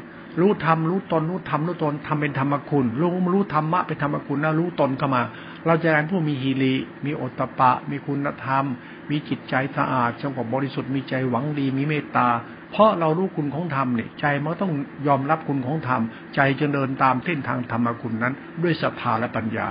[0.40, 5.22] รู้ธรรมรู้ตนรู้ธรรมรู้ตนทำเป็นธรรมคุณ รู้รู้ธรรมะเป็นธรรมคุณนะรู้ตนเข้ามา
[5.66, 8.64] เราจะเป็นผู้มีฮีรีมีโอตปะ มีคุณธรรม
[9.10, 12.28] มีจิตใจสะอาดสงบบริสุทธิ์มีใจหวังดีมีเมตตา
[12.72, 14.72] เพราะเรารู้คุณของธรรมเนี่ยใจมันต้อง
[15.06, 16.02] ยอมรับคุณของธรรม
[16.34, 19.68] ใจจะเดินตามเส้นทางธรรมคุณนั้น ด้วยศรัทธาและปัญญา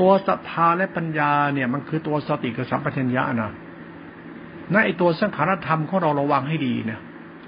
[0.00, 3.52] ตัวศรัทธาและปัญญาเนี่ย มันคือตัวสติกับสัมปชัญญะนะ
[4.72, 7.00] นั่นไอตัวสังขารธรรมของเราระวังให้ดีเนี่ย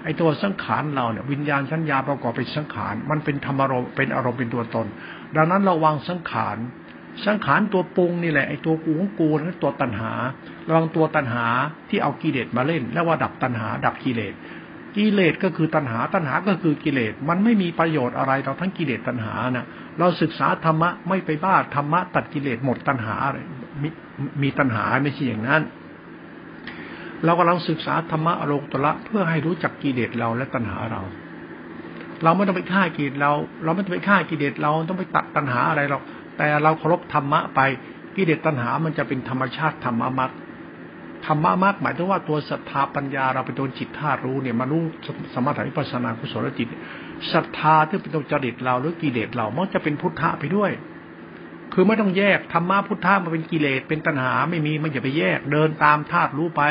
[0.03, 4.87] ไอตัวสังขารเราเนี่ยวิญญาณสัญญาประกอบเป็นสังขาร มันเป็นธรรมารมณ์เป็นอารมณ์เป็นตัวตน
[5.35, 6.57] ดังนั้นระวังสังขาร
[7.25, 10.11] สังขารตัวปรุงนี่แหละไอตัวกูของกูนั่นตัวตัณหา
[10.67, 11.45] ระวังตัวตัณหา
[11.89, 14.33] ที่เอากิเลสมาเล่น แล้วว่าดับตัณหา ดับกิเลส
[14.95, 19.65] กิเลสก็คือตัณหา ตัณหาก็คือกิเลส มันไม่มีประโยชน์อะไรเราทั้งกิเลสตัณหานะ
[19.99, 23.37] เราศึกษาธรรมะไม่ไปบ้าธรรมะตัดกิเลสหมดตัณหาอะไร
[23.81, 23.89] มี
[24.41, 25.61] มีตัณหาไม่ใช่อย่างนั้น
[27.25, 31.01] เรากำลังศึกษาธรรมะอโลกตระเพื่อให้รู้จักกิเลสเราและตัณหาเรา
[32.23, 33.31] เราไม่ต้องไปฆ่ากิเลสเรา
[33.63, 36.03] เราไม่ต้องไปฆ่ากิเลสเราต้องไปตัดตัณหาอะไรหรอก
[36.37, 37.61] แต่เราเคารพธรรมะไป
[38.15, 40.31] กิเลสตัณหามันจะเป็นธรรมชาติธรรมะมัก
[41.25, 44.83] ธรรมะมักหมายถึงว่าตัวศรัทธาปัญญาเราเป็นตัวจิตธาตุรู้เนี่ยมารู้
[45.33, 46.67] สมถะวิปัสสนากุศลจิต
[47.33, 50.71] ศรัทธาที่เป็นตัวจริตเราหรือกิเลสเรามันจะเป็นพุทธะไปด้วย
[51.73, 56.61] คือไม่ต้องแยกธรรมะพุทธะมาเป็นกิเลสเป็นตัณหาไม่มีมันอย่าไปแยก เดินตามธาตุรู้ไป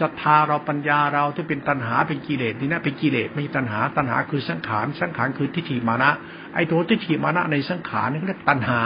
[0.00, 6.10] ศรัทธาเราปัญญาเราที่เป็นตัณหาเป็นกิเลสนี่นะเป็นกิเลสไม่ใช่ตัณหา ตัณหาคือสังขารสังขารคือทิฏฐิมานะ
[6.54, 8.80] ไอ้ตัวทิฏฐิมานะในสังขารนี่เรียกตัณหา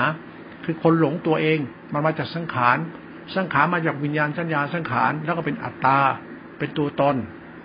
[0.64, 1.58] คือคนหลงตัวเอง
[1.92, 2.76] มันมาจากสังขาร
[3.34, 5.98] สังขารมาจากวิญญาณสัญญาสังขารแล้วก็เป็นอัตตา
[6.58, 7.16] เป็นตัวตน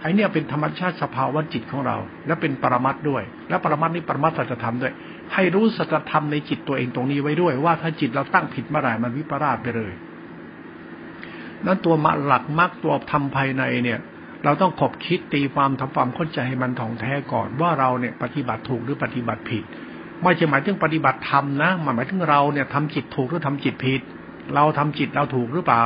[0.02, 1.97] ไอ้นี่ยเป็นธรรมชาติสภาวะจิตของเรา
[2.28, 4.93] และเป็นปรมัตด้วย และปรมัตนี้ปรมัตสัจธรรมด้วย
[5.34, 9.91] ให้รู้สัจธรรมในจิตตัวเองตรงนี้ไว้ด้วย ว่าถ้าจิตเราตั้งผิดเมื่อไหร่มันวิปราชไปเลย
[11.65, 14.00] นั้นตัวมหลักมรรคตัวทำภายในเนี่ย
[14.43, 19.63] เราต้องขบคิดตีความทำความเข้าใจให้มันถ่องแท้ก่อนว่าเราเนี่ยปฏิบัติถูกหรือปฏิบัติผิด
[20.24, 24.02] ไม่ใช่หมายถึงปฏิบัติธรรมนะหมายถึงเราเนี่ยทำจิตถูกหรือทำจิตผิด
[24.56, 25.86] เราทำจิตเราถูกหรือเปล่า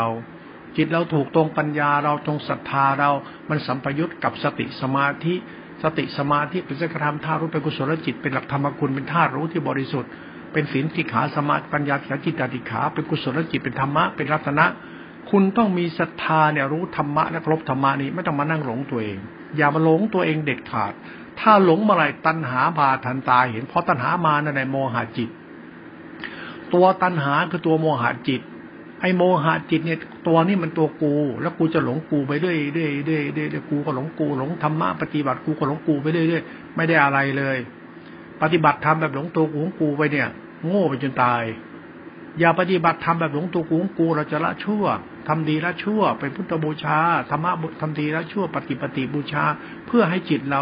[0.77, 3.09] จิตเราถูกตรงปัญญาเราตรงศรัทธาเรา
[3.49, 5.35] มันสัมปยุตกับสติสมาธิ
[5.83, 10.11] สติสมาธิเป็นสังฆธรรมท่ารู้เป็นกุศลจิตเป็นหลักธรรมคุณเป็นธาตุรู้ที่บริสุทธิ์
[10.53, 14.65] เป็นศีลที่ขาสมาธิปัญญาขาจิตติขา เป็นกุศลจิตเป็นธรรมะเป็นรัตนะ
[15.29, 19.17] คุณต้องมีศรัทธาเนี่ยรู้ธรรมะและครบธรรมะนี้ไม่ต้องมานั่งหลงตัวเอง
[19.57, 20.93] อย่ามาหลงตัวเองเด็ดขาด
[21.39, 25.29] ถ้าหลงเมื่อไรตัณหาพาทันตายเห็นเพราะตัณหามาในโมหะจิต
[26.73, 28.41] ตัวตัณหาคือตัวโมหะจิต
[29.05, 36.43] อโมหะจิตเนี่ยตัวนี้มันตัวกู แล้วกูจะหลงกูไปเรื่อยเรื่อยเรื่อยเรื่อยกูก็หลงกูหลงธรรมะปฏิบัติกูก็หลงกูไปเรื่อยเรื่อย
[36.75, 37.57] ไม่ได้อะไรเลย
[38.41, 40.29] ปฏิบัติทำแบบหลงตัวกูของกูไปเนี่ย
[40.65, 41.43] โง่ไปจนตาย
[42.39, 44.83] อย่าปฏิบัติทำแบบหลงตัวกูของกูเราจะละชั่ว
[45.27, 46.97] ทำดีละชั่วเป็นพุทธบูชา
[47.29, 49.43] ธรรมะทำดีละชั่วปฏิปฏิบูชา
[49.87, 50.61] เพื่อให้จิตเรา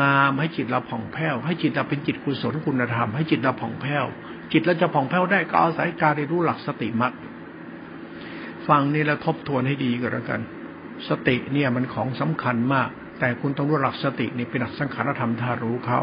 [0.00, 4.04] งามให้จิตเราผ่องแผ้ว ให้จิตเราเป็นจิตกุศลคุณธรรมให้จิตเราผ่องแผ้ว
[4.52, 7.12] จิตเราจะผ่องแผ้วได้ก็อาศัยการเรียนรู้หลักสติมัด
[8.70, 10.40] ฟังนี่แล้วทบทวนให้ดีก็แล้วกัน
[11.08, 12.88] สติเนี่ยมันของสำคัญมาก
[13.20, 15.98] แต่คุณต้องรู้หลักสตินี่เป็นหลักสังขารธรรมถ้ารู้เขา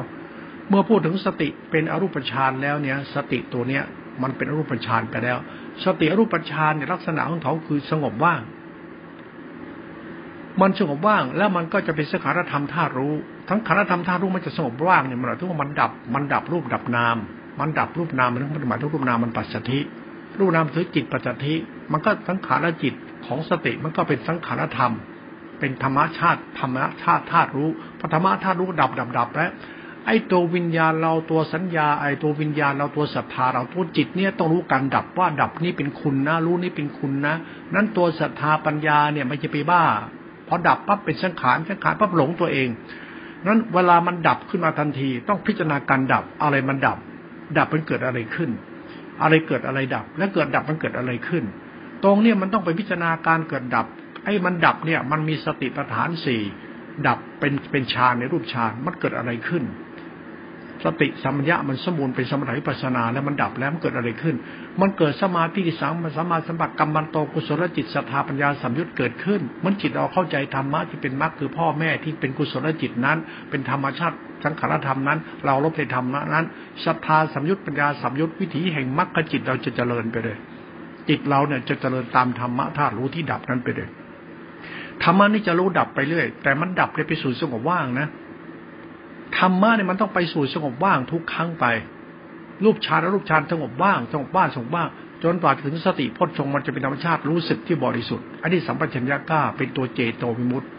[0.69, 3.83] เมื่อพูดถึงสติเป็นอรูปฌานแล้วเนี่ย สติตัวเนี้ย
[4.21, 5.37] มันเป็นอรูปฌานไปแล้ว
[5.83, 8.41] สติอรูปฌานเนี่ยลักษณะของเขาคือสงบว่าง
[10.61, 13.13] มันสงบว่างแล้วมันก็จะเป็นสังขารธรรมธาตุรู้
[13.49, 17.17] ทั้งขารธรรมธาตุรู้มันจะสงบว่างเนี่ยมันหมายถึงว่ามันดับ มันดับรูปดับนาม
[17.59, 19.79] มันดับรูปนามมันหมายถึงรูปนามมันปัสสธิ
[20.37, 21.53] รูปนามถือจิตปัจจทิ
[21.91, 22.93] มันก็สังขารจิต
[23.25, 24.93] ของสติมันก็เป็นสังขารธรรม
[25.59, 29.51] เป็นธรรมชาติธรรมชาติธาตุรู้พธรรมธาตุรู้ดับดับดับแล้ว
[30.05, 37.35] ไอ้ตัววิญญาณเราตัวสัญญาไอ้ตัววิญญาณเราตัวศรัทธาเราตัวจิตเนี่ยต้องรู้การดับว่าดับนี่เป็นคุณนะรู้นี่เป็นคุณนะ
[37.73, 39.83] นั้นตัวศรัทธาปัญญาเนี่ยไม่จะไปบ้า
[40.47, 42.69] พอดับปั๊บเป็นสังขารสังขารปั๊บหลงตัวเอง
[43.45, 46.97] นั้นเวลามันดับขึ้นมาทันที ต้องพิจารณาการดับอะไรมันดับ
[47.57, 48.49] ดับมันเกิดอะไรขึ้น
[49.21, 51.43] อะไรเกิดอะไรดับ และเกิดดับมันเกิดอะไรขึ้น
[52.03, 53.85] ตรงเนี่ยมันต้องไปพิจารณาการเกิดดับ
[54.23, 56.41] ไอ้มันดับเนี่ยมันมีสติปัฏฐานสี่
[57.07, 59.63] ดับเป็นเป็นฌานในรูปฌานมันเกิดอะไรขึ้น
[60.85, 64.35] สติสัมปญะมันสมบูรณ์เป็นสมถะวิปัสนาแล้วมันดับแล้วมันเกิดอะไรขึ้น
[64.81, 73.17] มันเกิดสมาธิสังมันสมาสัมบัติกรรมันโตกุศลจิตศรัทธาปัญญาสัมยุตเกิดขึ้น มันจิตเราเข้าใจธรรมะที่เป็นมรรคคือพ่อแม่ที่เป็นกุศลจิตนั้น
[73.49, 76.45] เป็นธรรมชาติ สังขารธรรมนั้น เราลบในธรรมนั้น
[76.85, 80.37] ศรัทธาสัมยุตปัญญาสัมยุตวิถีแห่งมรรคจิตเราจะเจริญไปเลย
[81.09, 83.89] จิตเราเนี่ยจะเจริญตามธรรมะธาตุรู้ที่ดับนั้นไปเลย
[85.03, 88.07] ธรรมะนี่จะรู้ดับไปเรื่อย แต่มันดับไปไปสู่สงบว่างนะ
[89.37, 91.65] ธรรมะเนี่ยมันต้องไปสู่สงบว่างทุกครั้งไป
[92.63, 94.87] รูปฌานและรูปฌานสงบว่างสงบว่างสงบว่าง
[95.23, 100.69] จนกว่าถึงสติพจน์ชงมันจะเป็นธรรมชาติรู้สึกที่บริสุทธิ์ อันนี้สัมปชัญญะก้าเป็นตัวเจโตวิมุตต์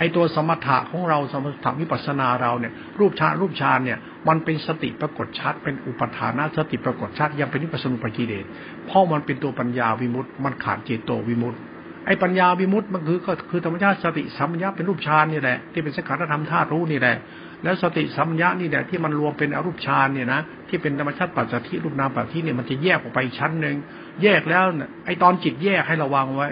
[0.00, 8.44] ไอตัวสมถะของเราสมถะวิปัสนาเราเนี่ย รูปฌานรูปฌานเนี่ย มันเป็นสติปรากฏชัด เป็นอุปทานะสติปรากฏชัดยังเป็นวิปัสนุปกิเลส
[8.86, 11.60] เพราะมันเป็นตัวปัญญาวิมุตต์มันขาดเจโตวิมุตต์
[12.06, 17.16] ไอ้ปัญญาวิมุตต์มันคือก็คือธรรมชาติสติสัมปญญะเป็นรูปฌานนี่แหละที่เป็นสังขารธรรมธาตุรู้นี่แหละ
[17.62, 23.76] แล้วสติสัมยานี่แหละที่มันรวมเป็นอรูปฌานเนี่ยนะที่เป็นธรรมชาติปัจจัยรูปนามปัจจัยเนี่ยมันจะแยกออกไปชั้นหนึ่ง
[24.22, 24.64] แยกแล้ว
[25.06, 26.48] ไอ้ตอนจิตแยกให้ระวังไว้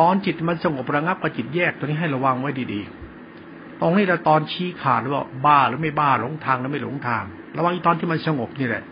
[0.00, 7.24] ตอนจิตมันสงบระงับกับจิตแยกตัวนี้ให้ระวังไว้ดีๆ ตรงนี้เราตอนชี้ขาดว่าบ้าหรือไม่บ้าหลงทางหรือไม่หลงทาง
[7.56, 8.84] ระวังตอนที่มันสงบนี่แหละ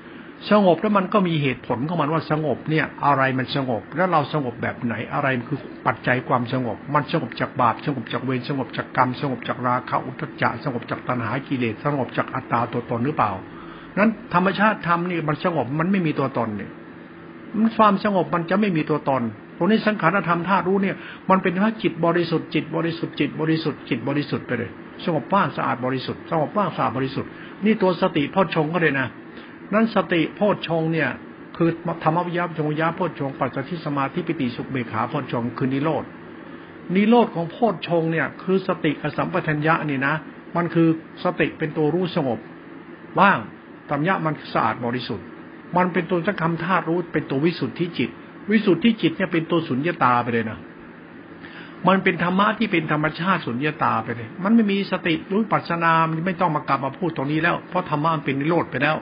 [0.51, 13.33] สงบแล้วมันก็มีเหตุผลของมันว่าสงบเนี่ย อะไรมันสงบ แล้วเราสงบแบบไหนอะไรคือปัจจัยความสงบ มันสงบจากบาปสงบจากเวรสงบจากกรรมสงบจากราคะอุทจจะสงบจากตัณหากิเลสสงบจากอัตตาตัวตนหรือเปล่า
[13.99, 16.71] นั้นธรรมชาติธรรมนี่มันสงบมันไม่มีตัวตนเนี่ย
[17.57, 19.23] มันความสงบมันจะไม่มีตัวตน
[19.63, 20.97] ตรงนี้สังขารธรรมธาตุรู้เนี่ย
[21.31, 24.71] มันเป็นว่าจิตบริสุทธิ์จิตบริสุทธิ์จิตบริสุทธิ์จิตบริสุทธิ์ไปเลย
[25.05, 27.31] สงบว่างสะอาดบริสุทธิ์สงบว่างสะอาดบริสุทธิ์
[27.65, 29.07] นี่ตัวสติพอชงก็เลยนะ
[29.75, 31.09] นั้นสติโพชฌงเนี่ย
[31.57, 31.69] คือ
[32.03, 36.05] ธรรมวิยาชงยาโพชฌงปัจจัยสมาธิปิติสุขเบขาโพชฌงคือนิโรธ
[36.95, 40.15] นิโรธของโพชฌงเนี่ย คือสติกับสัมปชัญญะนี่นะ
[40.57, 40.89] มันคือ
[41.25, 42.39] สติเป็นตัวรู้สงบ
[43.21, 43.39] ว่าง
[43.89, 45.27] ธรรมะมันสะอาดบริสุทธิ์
[45.77, 48.11] มันเป็นตัวสังคำธาตุรู้เป็นตัววิสุทธิจิต
[48.51, 50.59] วิสุทธิจิตเนี่ยเป็นตัวสุญญตาไปเลยนะ
[51.89, 58.97] มันเป็นธรรมะที่เป็นธรรมชาติสุญญตาไปเลย มันไม่มีสติรู้ปัจนามไม่ต้องมากลับมาพูดตรงนี้แล้ว เพราะธรรมะมันเป็นนิโรธไปแล้ว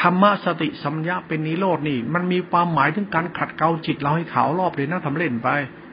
[0.00, 5.48] ธรรมะสติสัมยาเป็นนิโรดนี่ มันมีความหมายถึงการขัดเกลาจิตเราให้ขาวรอบเลยนะทำเล่นไป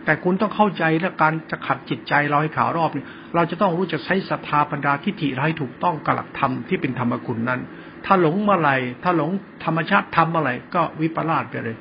[0.05, 7.61] แต่คุณต้องเข้าใจและการจะขัดจิตใจเราให้ขาวรอบเนี่ยเราจะต้องรู้จักใช้ศรัทธาปัญญาทิฏฐิเราให้ถูกต้องกับหลักธรรมที่เป็นธรรมคุณนั้น
[8.05, 8.71] ถ้าหลงเมื่อไร
[9.03, 9.31] ถ้าหลง
[9.65, 11.77] ธรรมชาติทำอะไรก็วิปลาสไปเลย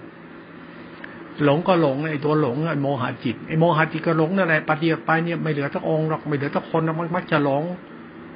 [1.44, 7.64] หลงก็หลงไอ้ตัวหลงไอ้โมหะจิตไอ้โมหะจิตก็หลงนั่นแหละปฏิบัติไปเนี่ยไม่เหลือทั้งองค์หรอกไม่เหลือทั้งคนมันมักจะหลง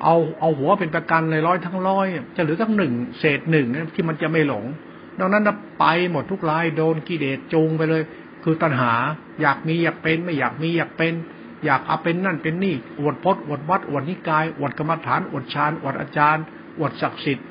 [0.04, 4.64] เอาเอาหัวเป็นประกันเลยร้อยทั้งร้อยจะเหลือทั้งหนึ่งเศษหนึ่งที่มันจะไม่หลง
[5.18, 5.48] ดังนั้น
[5.80, 8.02] ไปหมดทุกรายโดนกิเลสจูงไปเลย
[8.44, 8.92] คือตัณหา
[9.40, 11.14] อยากมีอยากเป็นไม่อยากมีอยากเป็น
[11.64, 16.44] อยากเอาเป็นนั่นเป็นนี่อวดพจน์อวดวัดอวดนิกายอวดกรรมฐานอวดฌานอวดอาจารย์
[16.78, 17.46] อวดศักดิ์สิทธิ์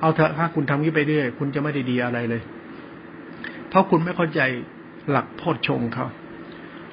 [0.00, 2.42] เอาเถอะถ้าคุณทำนี้ไปเรื่อยคุณจะไม่ได้ดีอะไรเลย
[3.68, 4.40] เพราะคุณไม่เข้าใจ
[5.10, 6.06] หลักโพชฌงเขา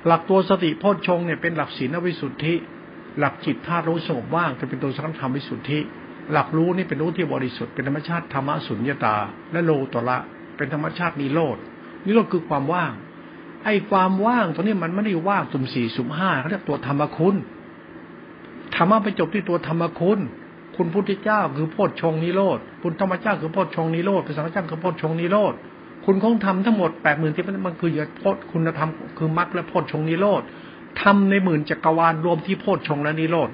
[0.07, 2.55] หลักตัวสติโพชฌงเนี่ยเป็นหลักศีลวิสุทธิ
[3.19, 5.79] หลักจิตธาตุรู้สงบว่างจะเป็นตัวสังธรรมวิสุทธิ
[6.31, 9.15] หลักรู้นี่เป็นรู้ที่บริสุทธิ์เป็นธรรมชาติธรรมสุญญตา
[9.51, 10.17] และโลตละ
[10.57, 11.57] เป็นธรรมชาตินิโรด
[12.05, 12.91] นิโรธคือความว่าง
[13.65, 17.35] ไอ้ความว่างตัวนี้มันไม่ได้ว่างสุ่มสี่สุ่มห้าเขาเรียกตัวธรรมคุณ
[18.75, 20.19] ธรรมะไปจบที่ตัวธรรมคุณ
[20.75, 25.53] คุณพุทธเจ้าคือโพชฌงนิโรธคุณธรรมเจ้าคือโพชฌงนิโรธพระสังฆเจ้าคือโพชฌงนิโรธ
[26.05, 30.41] คุณคงทำทั้งหมดแปดหมื่นที่มันคือโพชคุณธรรมคือมรรคและโพชฌงนิโรธ
[31.01, 33.49] ทำในหมื่นจักรวาลรวมที่โพชฌงและนิโรธ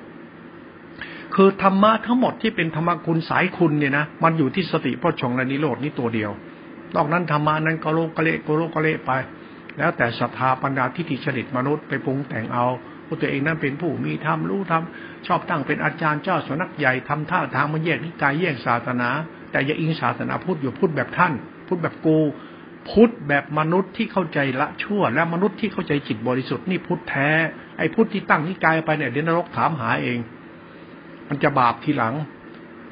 [1.35, 6.31] คือธรรมะทั้งหมดที่เป็นธรรมคุณสายคุณเนี่ยนะมันอยู่ที่สติโพชฌงและนิโรธนี่ตัวเดียว
[6.95, 9.11] นอกนั้นธรรมานั้นก็โลกกะเละโกโลกะเละไป
[9.77, 12.65] แล้วแต่ศรัทธาปัญญาทิฏฐิฉลิตมนุษย์ไปปรุงแต่งเอา
[13.07, 14.83] ว่าตัวเองนั้นเป็นผู้มีธรรมรู้ธรรม
[15.27, 19.09] ชอบตั้งเป็นอาจารย์เจ้าสนักใหญ่ทำท่าทางมันแยกนิกายแยกศาสนา
[19.51, 21.33] แต่อย่าอิงศาสนาพุทธอยู่พุทธแบบท่าน
[21.69, 22.17] พุทธแบบกู
[22.89, 27.29] พุทธแบบมนุษย์ที่เข้าใจละชั่ว และมนุษย์ที่เข้าใจจิตบริสุทธิ์นี่พุทธแท้
[27.77, 30.19] ไอ้พุทธที่ตั้งนิกายไปเนี่ยเดี๋ยวนรกถามหาเอง
[31.27, 32.15] มันจะบาปทีหลัง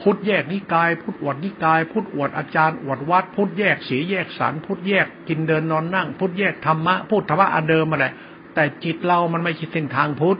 [0.01, 8.13] พุทธแยกนิกาย พุทธอวดนิกาย พุทธอวดอาจารย์อวดวัด พุทธแยกสีแยกสันพุทธแยกกินเดินนอนนั่ง พุทธแยกธรรมะพุทธธรรมะอันเดิมมาแหละ
[8.53, 10.39] แต่จิตเรามันไม่ใช่เส้นทางพุทธ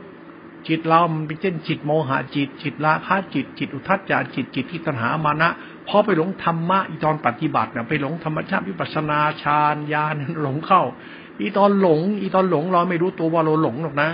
[0.67, 5.49] จิตเรามันเป็นเช่นจิตโมหะจิต จิตราคะจิต จิตอุทัจจาจิตจิตที่ตัณหามานะ
[5.87, 10.83] พอไปหลงธรรมะอีตอนปฏิบัติเนี่ยไปหลงธรรมชาติวิปัสนาฌานญาณหลงเข้า
[11.39, 14.09] อีตอนหลง อีตอนหลงเราไม่รู้ตัวว่าเราหลงหรอกนะ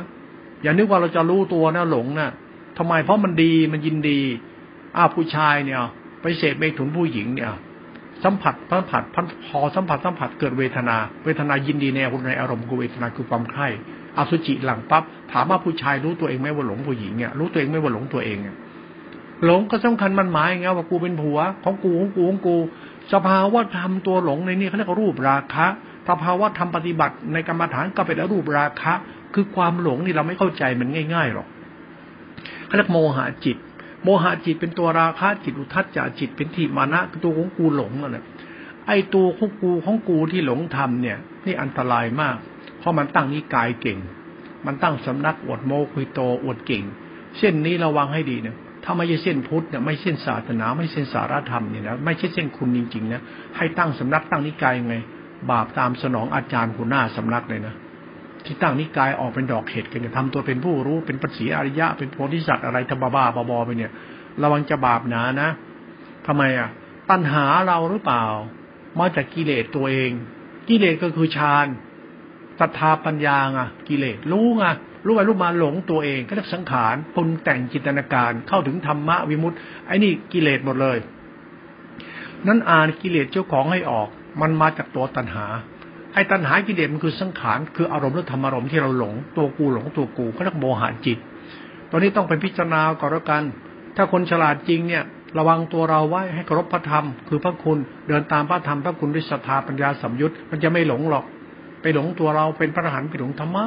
[0.64, 2.30] อย่านึกว่าเราจะรู้ตัวนะหลงนะ
[2.78, 4.20] ทำไมเพราะมันดีมันยินดี
[4.96, 5.80] อ้าผู้ชายเนี่ย
[6.22, 7.52] ไปเสพเมถุนผู้หญิงเนี่ย
[8.24, 9.04] สัมผัสสัมผัส
[9.46, 13.68] พอสัมผัสสัมผัสเกิดเวทนา เวทนายินดีในในอารมณ์กูเวทนาคือความใคร่
[14.18, 18.56] อสุจิหลังปั๊บถามว่าผู้ชายรู้ตัวเองไหมว่าหลงผู้หญิงเนี่ยรู้ตัวเองไหมว่าหลงตัวเองเนี่ย
[19.46, 22.58] หลงก็สำคัญมันหมายไงว่ากูเป็นผัว ของกูของกูของกู
[23.14, 25.68] สภาวะธรรมตัวหลงในนี้เขาเรียกรูปราคะ
[26.10, 28.94] สภาวะธรรมปฏิบัติในกรรมฐานก็เป็นรูปราคะ
[29.34, 31.48] คือความหลงนี่เราไม่เข้าใจมันง่ายๆหรอก
[32.66, 33.58] เขาเรียกโมหะจิต
[34.04, 38.24] โมหะจิตเป็นตัวราคะจิตอุทัศจาจิตเป็นทิมานะคือตัวของกูหลงนั่นแหละ
[38.88, 42.36] ไอ้ตัวของกูของกูที่หลงทำเนี่ย นี่อันตรายมาก
[42.80, 44.00] เพราะมันตั้งนิกายเก่ง
[44.66, 46.84] มันตั้งสำนักอวดโมคุยโตอวดเก่ง
[47.38, 53.22] เส้นนี้ระวังให้ดีเนี่ย ถ้าไม่ใช่เส้นพุทธเนี่ยไม่เส้นศาสนา ไม่เส้นสารธรรมเนี่ยนะไม่ใช่เส้นคุณจริงๆนะ
[53.58, 54.96] ให้ตั้งสำนักตั้งนิกายไง
[55.52, 57.76] บาปตามสนองอาจารย์คุณหน้าสำนักเลยนะ
[58.46, 63.92] ที่ตั้งนิกายออกเป็นดอกเห็ดกันทำตัวเป็นผู้รู้เป็นปัจสีอริยะ เป็นโพธิสัตว์อะไรทบ้าบาบอไปเนี่ย
[64.42, 65.50] ระวังจะบาปหนานะ
[66.28, 66.70] ทำไมอะ
[67.10, 68.24] ตัณหาเราหรือเปล่า
[69.00, 70.12] มาจากกิเลสตัวเอง
[70.70, 71.68] กิเลสก็คือฌาน
[72.60, 74.66] ศรัทธาปัญญาไงกิเลสรู้ไง
[75.06, 80.98] รู้ไปรู้มาหลงตัวเองก็เรียกสังขารปรุงแต่งจินตนาการเข้าถึงธรรมะวิมุตติไอ้นี่กิเลสหมดเลย
[82.48, 84.08] นั้นอ่านกิเลสเจ้าของให้ออก
[84.42, 85.46] มันมาจากตัวตัณหา
[86.14, 91.18] ไอ้ตัณหากิเลสมันคือสังขารคืออารมณ์หรือธรรมอารมณ์ที่เราหลงตัวกูหลงตัวกูเขาเรียกโมหะจิต
[91.92, 93.44] ตอนนี้ต้องไปพิจารณาก่อนแล้วกัน
[93.96, 95.04] ถ้าคนฉลาดจริงเนี่ย
[95.38, 101.26] ระวังตัวเราไว้ให้เคารพพระธรรม คือพระคุณเดินตามพระธรรมพระคุณด้วยศรัทธาปัญญาสัมยุตมันจะไม่หลงหรอก
[101.84, 103.60] ไปหลงตัวเราเป็นพระอรหันต์ไปหลงทำไม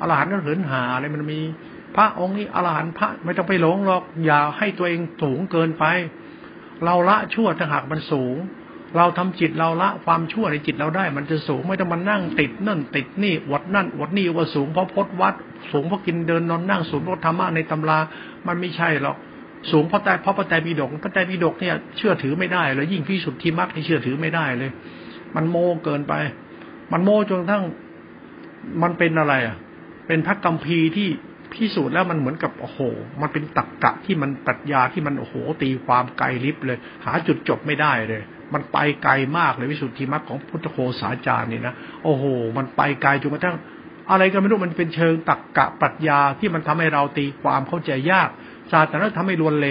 [0.00, 1.40] อรหันต์ก็เหินหาอะไรมันมี
[1.96, 5.84] พระองค์นี้อรหันต์พระไม่ต้องไปหลงหรอกอย่าให้ตัวเองสูงเกินไป
[6.84, 8.36] เราละชั่วถ้าหากมันสูง
[8.96, 15.34] เราทำจิตเราละความชั่วในจิตเราได้ มันจะสูงไม่ต้องมานั่งติดนั่นติดนี่วดนั่นวดนี่ว่าสูงเพราะพดวัด
[15.72, 17.98] สูงเพราะกินเดินนอนนั่งสูงเพราะธรรมะในตำรา
[18.46, 19.16] มันไม่ใช่หรอก
[19.70, 24.70] สูงเพราะแต่เพราะพระไตรปิฎกพระไตรปิฎกเนี่ยเชื่อถือไม่ได้เลยยิ่งพิสุทธิมรรคที่เชื่อถือไม่ได้เลย
[25.34, 26.14] มันโมเกินไป
[26.92, 27.64] มันโมจนทั้ง
[28.82, 29.56] มันเป็นอะไรอะ
[30.06, 31.08] เป็นพระกัมพีที่
[31.52, 32.80] พิสูจน์แล้วมันเหมือนกับโอ้โห
[33.20, 38.22] มันเป็นตักกะที่มันปรัชญาที่มันโอ้โห ตีความไกลลิบเลย หาจุดจบไม่ได้เลย
[38.54, 41.74] มันไปไกลมากเลยวิสุทธิมรรคของพุทธโคสาจารย์นี่นะ
[42.04, 42.24] โอ้โห
[42.56, 43.56] มันไปไกลจนกระทั่ง
[44.10, 48.28] อะไรก็ไม่รู้มันเป็นเชิงตักกะปรัชญาที่มันทำให้เราตีความเข้าใจยาก
[48.70, 49.68] ศาสตร์นั้นทำให้ลวนเล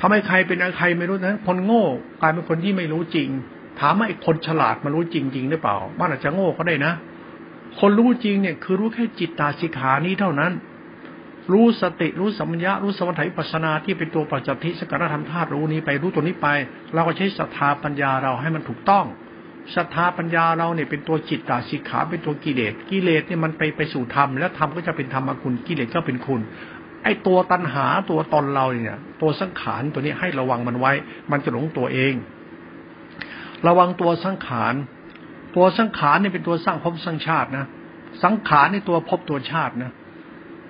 [0.00, 1.84] ทำให้ใครเป็นใครไม่รู้นั้นคนโง่
[2.20, 3.28] กลายเป็นคนที่ไม่รู้จริง
[3.80, 6.92] ถามว่าไอ้คนฉลาดมันรู้จริงจริงหรือเปล่า มันอาจจะโง่ก็ได้นะ
[7.78, 10.52] คนรู้จริงเนี่ยคือรู้แค่จิตตาสิขานี้เท่านั้น
[11.52, 16.48] รู้สติรู้สัมปญะรู้สมถะปัสนาที่เป็นตัวปัจจัติสกัดธรรมธาตุรู้นี้ไปรู้ตัวนี้ไป
[16.94, 19.04] เราก็ใช้ศรัทธาปัญญาเราให้มันถูกต้อง
[19.74, 26.40] ศรัทธาปัญญาเราเนี่ยเป็นตัวจิตตาสิกขาเป็นตัวกิเลสกิเลสเนี่ยมันไปไปสู่ธรรมแล้วธรรมก็จะเป็นธรรมคุณกิเลสก็เป็นคุณ
[27.04, 30.92] ไอ้ตัวตัณหาตัวตนเราเนี่ย ตัวสังขารตัวนี้ให้ระวังมันไว้
[31.30, 32.14] มันจะหลงตัวเอง
[33.66, 34.74] ระวังตัวสังขาร
[35.56, 37.66] ตัวสังขารเนี่ยเป็นตัวสร้างภพสร้างชาตินะ
[38.24, 39.90] สังขารในตัวภพตัวชาตินะ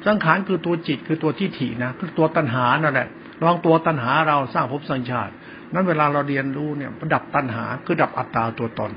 [0.06, 3.08] สังขารคือตัวจิตคือตัวที่ถี่นะ คือตัวตัณหานั่นแหละ
[3.42, 5.32] ลองตัวตัณหาเราสร้างภพสัญชาติ
[5.72, 8.90] นั้นเวลาเราเรียนรู้เนี่ยดับตัณหาคือดับอัตตาตัวตน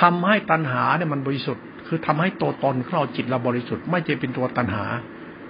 [0.00, 4.84] ทำให้ตัณหาเนี่ยมันบริสุทธิ์ คือทำให้ตัวตนของเราจิตเราบริสุทธิ์ ไม่จะเป็นตัวตัณหา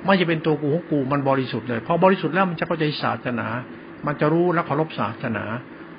[0.05, 3.47] ไม่จะเป็นตัวกูของกูมันบริสุทธิ์เลย พอบริสุทธิ์แล้วมันจะเข้าใจศาสนา
[4.07, 5.45] มันจะรู้และเคารพศาสนา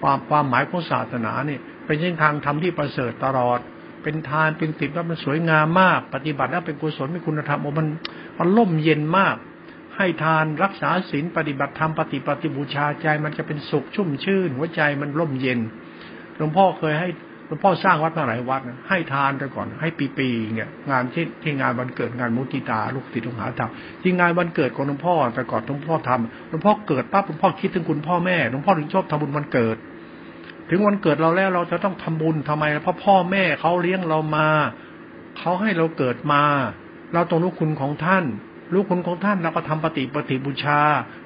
[0.02, 3.60] ความความหมายของศาสนาเนี่ย เป็นเส้นทางธรรมที่ประเสริฐตลอด
[4.04, 7.88] เป็นทานเป็นติดแล้วมันสวยงามมาก ปฏิบัติแล้วเป็นกุศลมีคุณธรรมโอ้มัน
[8.40, 9.36] มันล่มเย็นมาก
[9.98, 15.60] ให้ทานรักษาศีลปฏิบัติธรรมปฏิปฏิบูชาใจมันจะเป็นสุขชุ่มชื่น หัวใจมันล่มเย็น
[16.36, 17.10] หลวงพ่อเคยให้
[17.48, 29.78] หลวงพ่อสร้างวัดมาหลายวัดนะให้ทานแต่ก่อน ให้ปีๆเนี่ย งานที่ที่งานวันเกิดงานมุติตาลูกศิษย์ลูกหาทำที่งานวันเกิดของหลวงพ่อแต่ก่อนหลวงพ่อทำหลวงพ่อเกิดปั๊บหลวงพ่อคิดถึงคุณพ่อแม่หลวงพ่อถึงชอบทำบุญวันเกิด
[30.70, 34.48] ถึงวันเกิดเราแล้วเราจะต้องทำบุญทำไมเพราะพ่อแม่เขาเลี้ยงเรามา
[35.40, 36.44] เขาให้เราเกิดมา
[37.14, 38.26] เราต้องรู้คุณของท่าน
[38.74, 40.80] รู้คุณของท่านเราก็ทำปฏิปฏิบูชา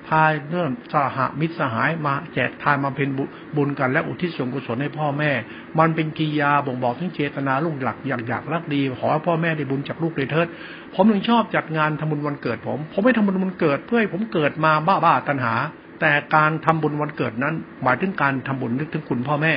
[0.08, 3.10] พายเรื่องสหมิตรสหายมาแจกทานมาเป็น
[3.58, 5.32] บุญกันและอุทิศส่วนกุศลให้พ่อแม่
[5.80, 10.48] มันเป็นกิยาบ่งบอกถึงเจตนาลูกหลักอยากอยากรักดี ขอให้พ่อแม่ได้บุญจากลูกเลยเถิด
[10.96, 15.54] ผมถึงชอบจัดงานทำบุญวันเกิดผม ผมไม่ทำบุญวันเกิดเพื่อให้ผมเกิดมาบ้าบ้าตัณหา
[16.02, 19.54] แต่การทำบุญวันเกิดนั้น หมายถึงการทำบุญนึกถึงคุณพ่อแม่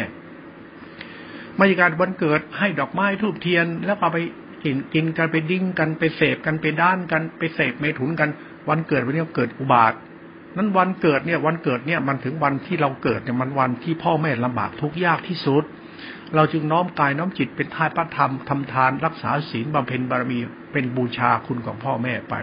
[1.57, 4.19] ไม่ใช่การวันเกิดให้ดอกไม้ทูบเทียนแล้วก็ไป
[4.65, 8.31] กินกินกันไปดิ้งกันไปเสพกันไปด้านกันไปเสพเมถุนกัน
[8.69, 9.93] วันเกิดวันนี้เกิดอุบาท
[10.57, 15.65] นั้นวันเกิดเนี่ยวันเกิดเนี่ยมันถึงวันที่เราเกิดเนี่ยมันวันที่พ่อแม่ลำบากทุกยากที่สุด
[16.35, 20.39] เราจึงน้อมกายน้อมจิตเป็นทายพระธรรมทำทานรักษาศีลบำเพ็ญบารมี
[20.73, 22.35] เป็นบูชาคุณของพ่อแม่ไป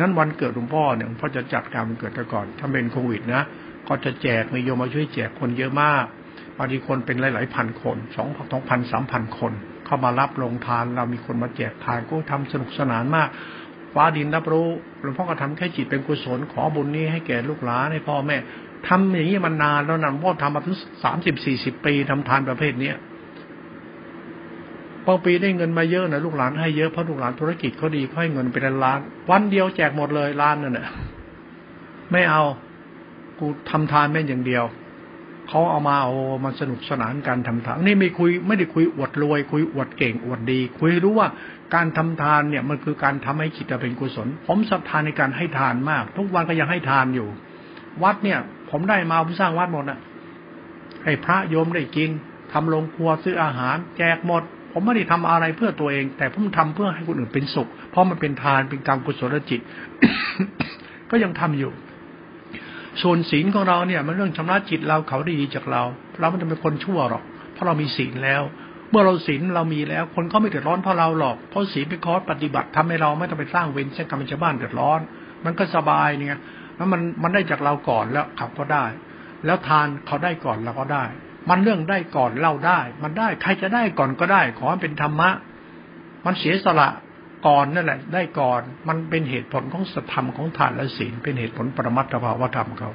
[0.00, 3.42] นั้นวันเกิดหลวงพ่อเนี่ยหลวงพ่อจะจัดการวันเกิดแต่ก่อน ถ้าเป็นโควิดนะ
[3.88, 6.04] ก็จะแจกมีโยมมาช่วยแจกคนเยอะมาก
[6.56, 9.52] บางทีคนเป็นหลายๆพันคนสองสองพันสามพันคน
[9.86, 13.28] เข้ามารับลงทาน เรามีคนมาแจกทานก็ทำสนุกสนานมาก
[13.94, 14.68] ฟ้าดินรับรู้
[15.02, 18.36] หลวงพ่อก็ทำแค่จิตเป็นกุศลขอบุญนี้ให้แก่ลูกหลานให้พ่อแม่
[18.88, 22.96] ทำอย่างนี้มันนานแล้วนะพ่อทำมาถึงสามสิบสี่สิบปีทำทานประเภทเนี้ย
[25.06, 28.98] บางปีได้เงินมาเยอะนะลูกหลานให้เยอะเพราะลูกหลานธุรกิจเขาดีเขาให้เงินเป็นล้าน
[29.30, 30.86] วันเดียวแจกหมดเลยล้านนั่นแหละ
[32.12, 32.42] ไม่เอา
[33.38, 34.64] กูทำทานแม่อย่างเดียว
[35.48, 36.12] เขาเอามาเอา
[36.44, 41.28] มาสนุกสนานการทำทานนี่ไม่คุยไม่ได้คุยอวดรวย คุยอวดเก่งอวดดี คุยรู้ว่า
[41.74, 47.28] การทำทานเนี่ยมันคือการทำให้จิตเป็นกุศล ผมศรัทธานในการให้ทานมาก ทุกวันก็ยังให้ทานอยู่
[48.02, 48.38] วัดเนี่ย
[48.70, 50.00] ผมได้มาผมสร้างวัดหมดนะ
[51.04, 52.10] ให้พระโยมได้กิน
[52.52, 54.42] ทำโรงครัวซื้ออาหาร แจกหมด
[54.72, 59.60] ผมไม่ได้ทำอะไรเพื่อตัวเอง แต่ผมทำเพื่อให้คนอื่นเป็นสุข เพราะมันเป็นทานเป็นการมกุศลจิต
[61.10, 61.72] ก็ยังทำอยู่
[63.02, 65.82] ส่วนศีลของเราเนี่ย มันเรื่องชำระจิตเราเขาดีจากเรา
[66.20, 67.22] เราไม่จะเป็นคนชั่วหรอก
[67.52, 68.42] เพราะเรามีศีลแล้ว
[68.90, 75.00] เมื่อเราศีลเรามีแล้ว คนก็ไม่เดือดร้อนเพราะเราหรอก เพราะศีลเป็นคอร์สปฏิบัติทำให้เราไม่ต้องไปสร้างเวรเช่นกรรมชาวบ้านเดือดร้อน
[75.44, 76.38] มันก็สบายเนี่ย
[76.76, 78.84] แล้วมันมันได้จากเราก่อนแล้วขับก็ได้
[79.44, 81.04] แล้วทานเขาได้ก่อนเราก็ได้
[81.50, 85.30] มันเรื่องได้ก่อนเราได้ มันได้ใครจะได้ก่อนก็ได้ ขอให้เป็นธรรมะ
[86.24, 86.88] มันเสียสละ
[87.46, 92.90] ก่อนนั่นแหละ ได้ก่อน มันเป็นเหตุผลของสธรรมของทานและศีล เป็นเหตุผลปรมัตถภาวธรรมเขา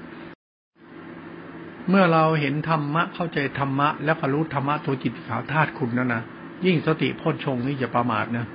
[1.90, 6.22] เมื่อเราเห็นธรรมะเข้าใจธรรมะ แล้วก็รู้ธรรมะตัวจิตขาวธาตุคุณนั่นนะ
[6.66, 8.46] ยิ่งสติโพชฌงนี่จะประมาทนะ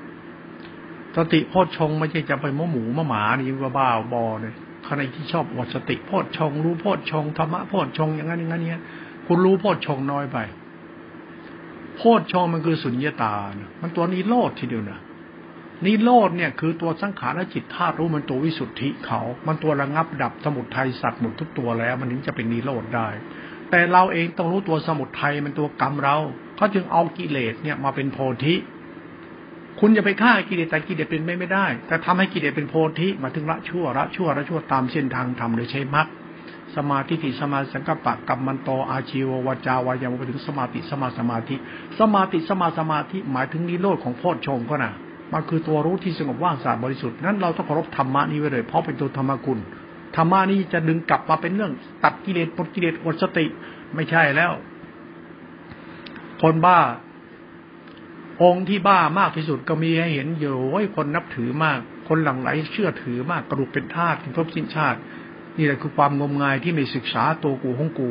[1.16, 8.82] สติโพชฌงไม่ใช่จะไปมะหมูมะหมานี่ว่าบ้าบอเลยใครที่ชอบวดสติโพชฌงรู้โพชฌงธรรมะโพชฌงอย่างนั้นอย่างนั้นเนี้ย
[9.26, 10.38] คุณรู้โพชฌงน้อยไป
[11.96, 15.00] โพชฌงมันคือสุญญตานะมันตัวนี้โลดทีเดียวนะ
[15.84, 23.08] นิโรธเนี่ยคือตัวสังขารจิตธาตุรู้มันตัววิสุทธิเขา มันตัวระงับดับสมุทัยสัตว์หมดทุกตัวแล้ว มันถึงจะเป็นนิโรธได้
[23.70, 26.16] แต่เราเองต้องรู้ตัวสมุทัยมันตัวกรรมเรา
[26.56, 28.54] เขาจึงเอากิเลสเนี่ยมาเป็นโพธิ
[29.80, 36.06] คุณจะไปฆ่ากิเลสแต่กิเลสเป็นไม่ไม่ได้ แต่ทำให้กิเลสเป็นโพธิมาถึงละชั่วละชั่วละชั่วตามเส้นทางธรรมโดยใช้มรรค
[36.76, 41.56] สมาธิิสมาสังกัปปะกัมมันโตอาชีววจาวายามไปถึงสมาธิสมาสมาธิ
[41.98, 44.92] สมาธิสมาสมาธิหมายถึงนิโรธของโพชฌงก็นะ
[45.34, 49.58] มันคือตัวรู้ที่สงบว่างสะอาดบริสุทธิ์นั้นเราต้องเคารพธรรมะนี้ไว้เลย เพราะเป็นตัวธรรมกุล
[50.16, 51.72] ธรรมะนี้จะดึงกลับมาเป็นเรื่อง
[52.04, 53.46] ตัดกิเลสปลดกิเลสอดสติ
[53.94, 54.52] ไม่ใช่แล้ว
[56.42, 56.78] คนบ้า
[58.42, 61.78] องค์ที่บ้ามากที่สุดก็มีให้เห็นอยู่ว่าคนนับถือมาก
[62.08, 64.98] คนหลั่งไหลเชื่อถือมากกระดูกเป็นธาตุเป็นทบสิ้นชาติ
[65.56, 68.10] นี่แหละคือความงมงายที่ไม่ศึกษาตัวกูของกู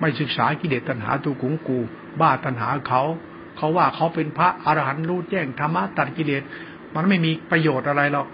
[0.00, 1.78] ไม่ศึกษากิเลสตัณหาตัวกูของกู
[2.20, 3.02] บ้าตัณหาเขา
[3.58, 6.42] เขาว่าเขาเป็นพระอรหันต์รู้แจ้งธรรมะตัดกิเลส
[6.94, 8.26] มันไม่มีประโยชน์อะไรหรอก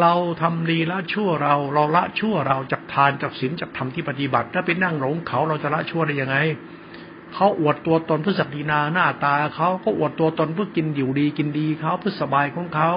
[0.00, 6.36] เราทำดีละชั่วเราเราละชั่วเราจากทานจากศีลจากธรรมที่ปฏิบัติ ถ้าไปนั่งหลงเขาเราจะละชั่วได้ยังไง
[7.34, 12.90] เขาอวดตัวตนเพื่อสักดินาหน้าตาเขาก็อวดตัวตนเพื่อกินอยู่ดีกินดีเขาเพื่อสบายของเขา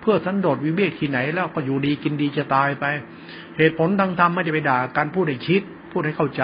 [0.00, 2.84] เพื่อสันโดษวิเวกที่ไหนแล้วก็อยู่ดีกินดีจะตายไป
[3.56, 5.62] เหตุผลทางธรรมไม่ได้ไปด่าการพูดให้คิด
[5.92, 6.42] พูดให้เข้าใจ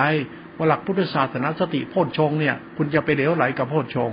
[0.56, 4.10] ว่าหลักพุทธศาสนาสติโพชฌงเนี่ย คุณจะไปเหลวไหลกับโพชฌง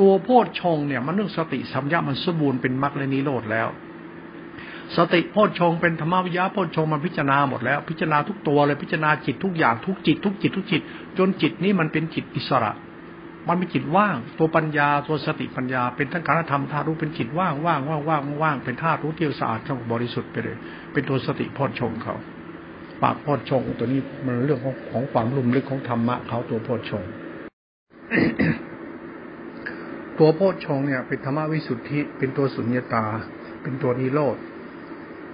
[0.00, 3.68] ตัวโพชฌงเนี่ยมันเรื่องสติสัมยามันสมบูรณ์เป็นมรรคและนิโรธแล้ว
[4.96, 10.82] สติโพชฌงเป็นธรรมวิยาโพชฌงมันพิจารณาหมดแล้ว พิจารณาทุกตัวเลยพิจารณาจิตทุกอย่างทุกจิต ทุกจิตทุกจิต
[11.18, 12.72] จนจิตนี้มันเป็นจิตอิสระ
[13.48, 20.56] มันเป็นจิตว่าง ตัวปัญญาตัวสติปัญญา เป็นทั้งการธรรมธาตุรู้เป็นจิตว่างว่างว่างว่างว่างเป็นธาตุรู้เที่ยวสะอาดทั้งบริสุทธิ์ไปเลย
[20.92, 22.14] เป็นตัวสติโพชฌงเขา
[23.02, 27.02] ปากโพชฌงตัวนี้มันเรื่องของของความลุ่มลึกของธรรมะเขาตัวโพชฌง
[30.18, 33.04] ตัวโพชฌงเนี่ยเป็นธรรมวิสุทธิ เป็นตัวสุญญตา
[33.62, 34.36] เป็นตัวนิโรธ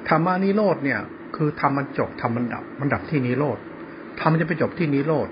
[0.08, 1.00] ธรรมานิโรธเนี่ย
[1.36, 3.58] คือธรรมันจบธรรมันดับ มันดับที่นิโรธ
[4.20, 5.28] ธรรมจะไปจบที่นิโรธ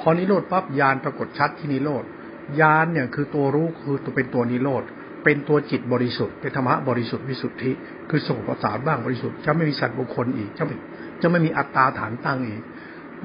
[0.00, 2.04] พอนิโรธปั๊บญาณปรากฏชัดที่นิโรธ
[2.60, 4.82] ญาณเนี่ยคือตัวรู้คือตัวเป็นตัวนิโรธ
[5.24, 7.72] เป็นตัวจิตบริสุทธิ์เป็นธรรมะบริสุทธิ์วิสุทธิ
[8.10, 10.74] คือสงบประสานบ้างบริสุทธิ์จะไม่มีสัตว์บุคคลอีกจะไม่
[11.22, 12.62] จะไม่มีอัตตาฐานตั้งอีก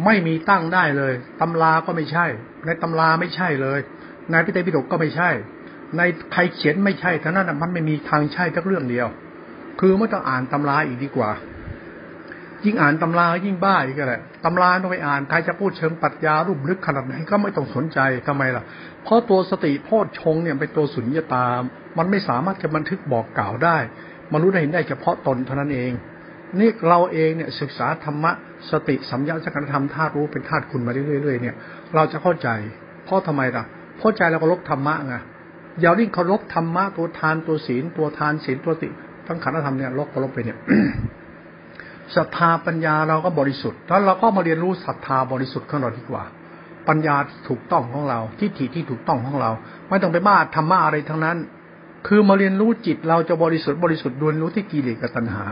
[0.06, 2.26] ไม่มีตั้งได้เลยตำราก็ไม่ใช่
[2.66, 3.80] ในตำราไม่ใช่เลย
[4.32, 5.30] ในพิเตปิฎกก็ไม่ใช่
[5.98, 6.02] ใน
[6.34, 9.08] ใครเขียนไม่ใช่ท่านั้นมันไม่มีทางใช่ทักเรื่องเดียว
[9.80, 11.32] คือไม่ต้องอ่านตำราอีกดีกว่า
[12.66, 18.64] ยิ่งอ่านตำรายิ่งบ้าอีกแหละตำราต้องไปอ่านใครจะพูดเชิงปรัชญารูปลึกขนาดไหนก็ไม่ต้องสนใจทำไมล่ะ
[19.04, 21.46] เพราะตัวสติโพชฌงเนี่ยเป็นตัวสุญญตา
[21.98, 23.78] มันไม่สามารถจะบันทึกบอกกล่าวได้
[24.32, 25.92] มนรู้ได้เห็นได้เฉพาะตนเท่านั้นเอง
[26.60, 28.32] นี่เราเองเนี่ยศึกษาธรรมะ
[28.72, 31.56] สติสัมยาสังการธรรมธาตุรู้เป็นธาตุคุณมาเรื่อยๆเนี่ย
[31.96, 32.50] เราจะเข้าใจ
[33.06, 33.64] เพราะทำไมล่ะ
[34.00, 35.16] เข้าใจเราก็ลบธรรมะไง
[35.82, 38.90] อย่าริ่งเคารพธรรมะตัวทานตัวศีลตัวทานศีลตัวติ
[39.28, 40.58] ทั้งขันธธรรมเนี่ยลบเคารพไปเนี่ย
[42.16, 46.24] ศรัทธาปัญญาเราก็บริสุทธิ์ แล้วเราก็มาเรียนรู้ศรัทธาบริสุทธิ์ของเราดีกว่า
[46.88, 47.16] ปัญญา
[47.48, 49.52] ถูกต้องของเราทิฏฐิที่ถูกต้องของเรา
[49.90, 51.38] ไม่ต้องไปบ้าธรรมะอะไรทั้งนั้น
[52.08, 55.44] คือมาเรียนรู้จิตเราจะบริสุทธิ์บริสุทธิ์ดวนรู้ที่กิเลสกับตัณหา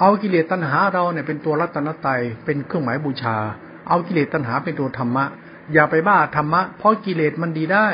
[0.00, 3.36] เอากิเลสตัณหาเราเนี่ยเป็นตัวรัตนตรัยเป็นเครื่องหมายบูชา
[3.88, 5.24] เอากิเลสตัณหาเป็นตัวธรรมะ
[5.72, 7.88] อย่าไปบ้าธรรมะเพราะกิเลสมันดีได้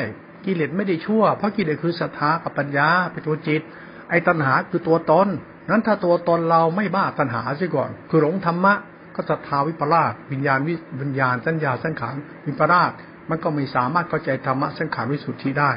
[0.47, 3.61] กิเลสไม่ได้ชั่ว เพราะกิเลสคือศรัทธากับปัญญาเป็นตัวจิต
[4.09, 5.27] ไอ้ตัณหาคือตัวตน
[5.69, 8.73] นั้นถ้าตัวตนเราไม่บ้าตัณหาซะก่อน คือหลงธรรมะ
[9.15, 12.15] ก็ศรัทธาวิปลาสวิญญาณวิวิญญาณสัญญาสังขาร
[12.47, 12.91] วิปลาส
[13.29, 15.71] มันก็ไม่สามารถเข้าใจธรรมะสังขารวิสุทธิได้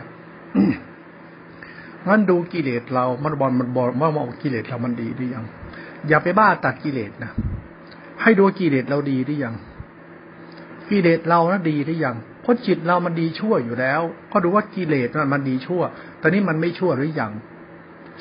[2.07, 5.45] งั้นดูกิเลสเรา มันบอลมันบอลมื่อมองกิเลสเรามันดีหรือยัง
[6.09, 7.33] อย่าไปบ้าตัดกิเลสนะ
[8.23, 9.55] ให้ดูกิเลสเราดีหรือยัง
[10.91, 14.01] กิเลสเรานะดีหรือยัง เพราะจิตเรามันดีชั่วอยู่แล้ว
[14.33, 15.83] ก็ดูว่ากิเลสมันดีชั่ว
[16.21, 17.33] ตอนนี้มันไม่ชั่วหรือยัง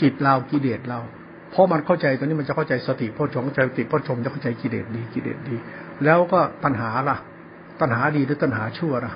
[0.02, 1.00] จิตเรากิเลสเรา
[1.52, 5.56] เพราะมันเข้าใจตัวนี้มันจะเข้าใจสติพ่อชงใจสติพ่อชมจะเข้าใจกิเลสดีกิเลสดี
[6.06, 7.18] แล้วก็ตัณหาล่ะ
[7.82, 9.14] ตัณหาดีหรือตัณหาชั่วล่ะ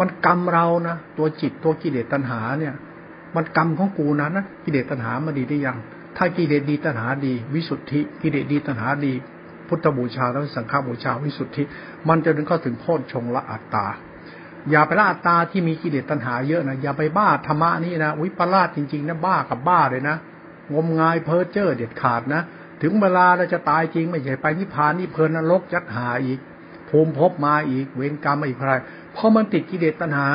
[0.00, 2.74] มันกรรมเรานะตัวจิตตัวกิเลสตัณหาเนี่ย
[3.36, 5.76] มันกรรมของกูนะนะกิเลสตัณหามาดีได้ยัง
[6.16, 9.12] ถ้ากิเลสดีตัณหาดี วิสุทธิ กิเลสดีตัณหาดี
[9.68, 11.62] พุทธบูชาแล้วสังฆบูชาวิสุทธิ
[12.08, 13.86] มันจะถึงเข้าถึงโพชฌงละอัตตา
[14.70, 20.16] อย่าไปละตาที่มีกิเลสตัณหาเยอะนะอย่าไปบ้าธรรมะนี่นะวิปลาสจริงๆนะบ้ากับบ้าเลยนะ
[20.74, 22.42] งมงายเพ้อเจ้อเด็ดขาดนะ
[22.82, 26.38] ถึงเวลาเราจะตายจริงไม่ใช่ไปนิพพานนี่เพลินนรกยัดหาอีก
[26.88, 28.74] ภูมิภพมาอีก เวรกรรมมาอีกอะไร
[29.12, 30.28] เพราะมันติดกิเลสตัณหา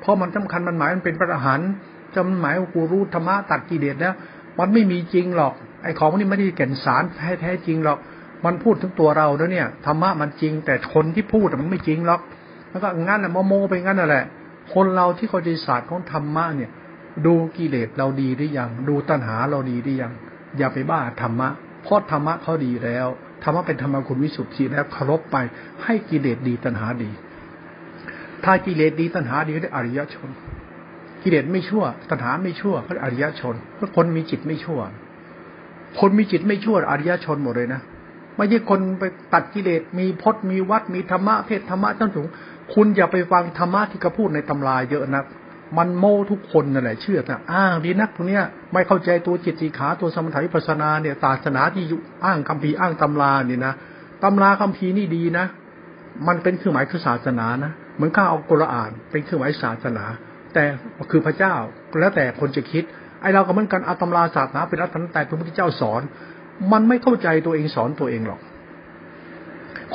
[0.00, 1.70] เพราะมันสำคัญมันหมายมันเป็นพระอรหันต์
[2.14, 4.14] จำหมายว่ากูรู้ธรรมะตัดกิเลสแล้ว
[4.58, 5.52] มันไม่มีจริงหรอก
[5.82, 7.98] ไอ้ของนี้ไม่ได้แก่นสารแท้แท้จริงหรอก
[8.44, 12.20] มันพูดถึงตัวเราแล้วเนี่ยธรรมะมันจริง แต่คนที่พูดมันไม่จริงหรอก
[12.72, 14.24] แล้วก็งั้นอะโมโมไปงั้นน่ะแหละ
[14.74, 16.70] คนเราที่เขาใจศาสตร์ของธรรมะเนี่ย
[17.26, 20.12] ดูกิเลสเราดีหรือยัง ดูตัณหาเราดีหรือยัง
[20.58, 21.48] อย่าไปบ้าธรรมะ
[21.82, 23.06] เพราะธรรมะเขาดีแล้ว
[23.42, 25.36] ธรรมะเป็นธรรมคุณวิสุทธิแล้วเคารพไป
[25.84, 27.10] ให้กิเลสดีตัณหาดี
[28.44, 30.30] ถ้ากิเลสดีตัณหาดีก็ได้อริยชน
[31.22, 34.80] กิเลสไม่ชั่ว ตัณหาไม่ชั่วเขาอริยชนเพราะคนมีจิตไม่ชั่ว
[36.00, 37.80] คนมีจิตไม่ชั่วอริยชนหมดเลยนะ
[38.36, 39.04] ไม่ใช่คนไป
[39.34, 42.26] ตัดกิเลสมีพจน์มีวัดมีธรรมะเพศธรรมะทั้งสูง
[42.74, 45.24] คุณอย่าไปฟังธรรมะที่เขาพูดในตำราเยอะนะ
[45.78, 51.84] มันโม่ทุกคนนั่นแหละเชื่อนะอ้างดีนักตรงเนี้ยไม่เข้าใจตัวจิตสีขาตัวสมถะวิปัสนาเนี่ยศาสนาที่
[52.24, 53.74] อ้างคัมภีร์อ้างตำราเนี่ยนะ
[54.24, 55.46] ตำราคัมภีร์นี่ดีนะ
[56.28, 60.04] มันเป็นเครื่องหมายคือศาสนานะเหมือนข้าเอากุรอาน เป็นเครื่องหมายศาสนา
[60.54, 60.64] แต่
[61.10, 61.54] คือพระเจ้า
[62.00, 62.84] แล้วแต่คนจะคิด
[63.22, 66.02] ไอเราก็เหมือนกันอาตำราศาสนาเป็นรัตนแต่พระพุทธเจ้าสอน
[66.72, 68.40] มันไม่เข้าใจตัวเองสอนตัวเองหรอก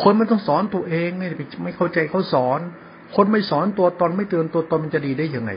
[0.01, 1.28] คนมันต้องสอนตัวเองไม่
[1.63, 2.59] ไม่เข้าใจเขาสอน
[3.15, 5.51] คนไม่สอนตัวตนไม่เตือนตัวตนมันจะดีได้ยังไง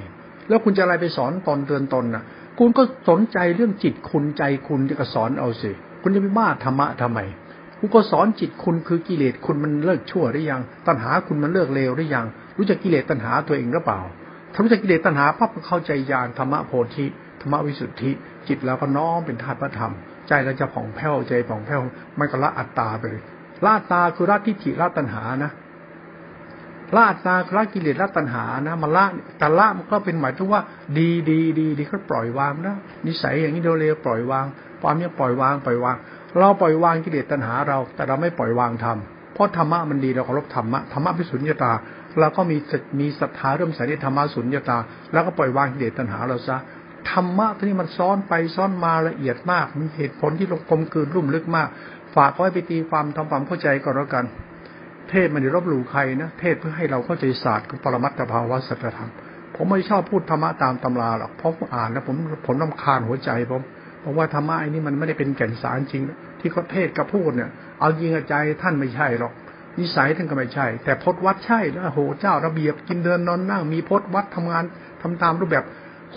[0.49, 2.25] แล้วคุณจะอะไรไปสอนตนเตือนตนน่ะ
[2.59, 5.71] คุณก็สนใจเรื่องจิตคุณใจคุณจะก็สอนเอาสิ
[6.03, 7.21] คุณจะไปบ้าธรรมะทำไม
[7.79, 12.27] คุณก็สอนจิตคุณคือกิเลสคุณมันเลิกชั่วหรือยัง ตัณหาคุณมันเลิกเลวหรือยัง
[12.59, 14.01] รู้จักกิเลสตัณหาตัวเองหรือเปล่า
[14.53, 17.07] ถ้ารู้จักกิเลสตัณหาปั๊บเข้าใจญาณธรรมะโพธิ
[17.41, 18.11] ธรรมวิสุทธิ
[18.49, 19.93] จิตเราก็น้อมเป็นธาตุพระธรรม
[20.29, 21.81] ใจเราจะผ่องแผ้วใจผ่องแผ้ว
[22.17, 23.23] ไม่ก็ละอัตตาไปเลย
[23.65, 25.53] ละอัตาคือละทิฏฐิละตัณหานะ
[26.95, 29.05] ละอัตตาละกิเลสละตัณหานะมาละ
[29.39, 30.63] แต่ละมันก็เป็นหมายถึงว่า
[30.99, 34.45] ดีดีดีดีก็ปล่อยวางนะนิสัยอย่างนี้เร็วปล่อยวาง
[34.81, 35.97] ความนี้ปล่อยวางปล่อยวาง
[36.39, 38.99] เราปล่อยวางกิเลสตัณหาเรา แต่เราไม่ปล่อยวางธรรม
[39.35, 41.73] เพราะธรรมะมันดีเราเคารพธรรมะธรรมะพิสุญญตา
[42.21, 42.57] เราก็มี
[43.01, 44.79] มีศรัทธาเริ่มใส่ในธรรมะสุญญตา
[45.13, 46.57] แล้วก็ปล่อยวางกิเลสตัณหาเราซะ
[47.11, 51.69] ธรรมะที่นี่มันซ้อนไปซ้อนมาละเอียดมาก มีเหตุผลที่ลงกลมกลืนรุ่มลึกมาก
[52.17, 54.25] ฝากไว้ไปตีความทำความเข้าใจก่อนแล้วกัน
[55.11, 59.11] เทศมันจะรบหลู่ใครนะ เทศเพื่อให้เราเข้าใจศาสตร์ขอปรมัตถภาวะสัจธรรม
[59.57, 63.63] ผมไม่ชอบพูดธรรมะตามตำราหรอก เพราะอ่านแล้วผมผมน้ำคาญหัวใจผม
[64.01, 66.03] เพราะว่าธรรมะไอ้นี่มันไม่ได้เป็นแก่นสารจริง
[66.41, 67.51] ที่เขาเทศกับพูดเนี่ย
[67.81, 69.33] เอายิงใจท่านไม่ใช่หรอก
[69.79, 74.65] นิสัยท่านก็ไม่ใช่ แต่พจนวัดใช่แล้วโหเจ้าระเบียบกินเดินนอนนั่งมีพจนวัดทำงาน
[75.03, 75.65] ทำตามรูปแบบ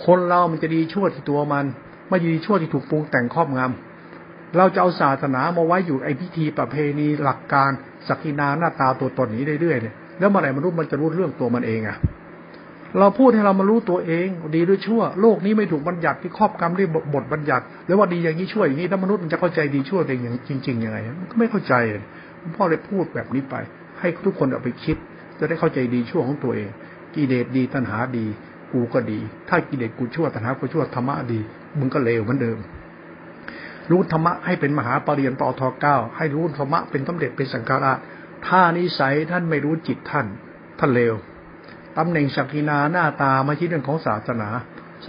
[0.04, 1.64] คนเรามันจะดีชั่วที่ตัวมัน
[2.08, 3.93] ไม่ดีชั่วที่ถูกปรุงแต่งครอบงำ
[4.56, 7.70] เราจะเอาศาสนามาไว้อยู่ไอพิธีประเพณีหลักการ
[8.08, 11.96] สักินาหน้าตาตัวตนนี้เรื่อยๆเนี่ยแล้วเมื่อไหร่มนุษย์มันจะรู้เรื่องตัวมันเองอะ
[12.98, 21.74] เราพูดให้เรามารู้ตัวเอง ดีหรือชั่ว โลกนี้ไม่ถูกบัญญัติที่ครอบกรรมด้วยบทบัญญัติแล้วว่าดีอย่างนี้ชั่วอย่างนี้ถ้ามนุษย์มันจะเข้าใจดีชั่วเองอย่างจริงๆยังไงมันก็ไม่เข้าใจ
[22.56, 23.54] พ่อเลยพูดแบบนี้ไป
[24.00, 24.96] ให้ทุกคนเอาไปคิด
[25.38, 26.68] จะได้เข้าใจดีชั่วของตัวเอง
[27.14, 28.26] กิเลสดีตัณหาดี
[28.72, 31.40] กูก็ดี ถ้ากิเลสกูชั่วตัณหากูชั่วธรรมะดี
[31.78, 32.58] มึงก็เลวเหมือนเดิม
[33.90, 37.98] รู้ธรรมะให้เป็นมหาปรริญญาปอทเก้าให้รู้ธรรมะเป็นสมเด็จเป็นสังฆราช
[38.46, 40.26] ถ้านิสัยท่านไม่รู้จิตท่าน
[40.78, 41.14] ท่านเลว
[41.98, 44.50] ตำแหน่งศักดินาหน้าตาไม่ใช่เรื่องของศาสนา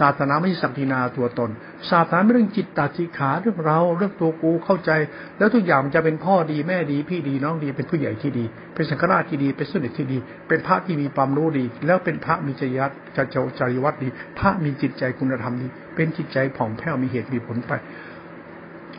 [0.06, 1.50] าสนาไม่ใช่ศักดินาตัวตน
[1.90, 4.90] ศาสนาไม่เรื่องจิตตาจิขาเรื่องเราเรื่องตัวกูเข้าใจ
[5.38, 10.18] แล้วทุกอย่างจะเป็นพ่อดีแม่ดี พี่ดีน้องดีเป็นผู้ใหญ่ที่ดี เป็นสังฆราชที่ดีเป็นสุนิทที่ดี
[10.48, 12.80] เป็นพระที่มีความรู้ดี แล้วเป็นพระมีจริย
[13.16, 14.08] ธรรมจริยวัตรดี
[14.38, 15.66] พระมีจิตใจคุณธรรมดี
[15.96, 17.72] เป็นจิตใจผ่องแผ้วมีเหตุมีผลไป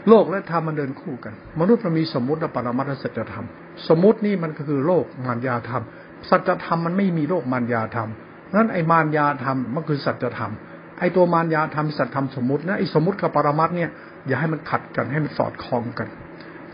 [0.10, 3.46] โลกและธรรมมันเดินคู่กัน มนุษย์มันมีสมมติและปรมัตถสัจธรรม
[3.90, 5.84] สมมตินี่มันก็คือโลกมารยาธรรม
[6.30, 8.10] สัจธรรมมันไม่มีโลกมารยาธรรม
[8.56, 10.52] นั้นไอ้มารยาธรรมมันคือสัจธรรม
[11.00, 13.90] ไอ้ตัวมารยาธรรมสัจธรรมสมมตินะไอ้สมมติกับปรมัตเนี่ย
[14.28, 16.08] อย่าให้มันขัดกันให้มันสอดคล้องกัน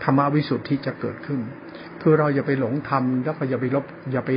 [0.04, 1.40] ธรรมวิสุทธิจะเกิดขึ้น
[2.02, 4.30] คือเราอย่าไปหลงธรรมแล้วก็อย่าไปลบอย่าไป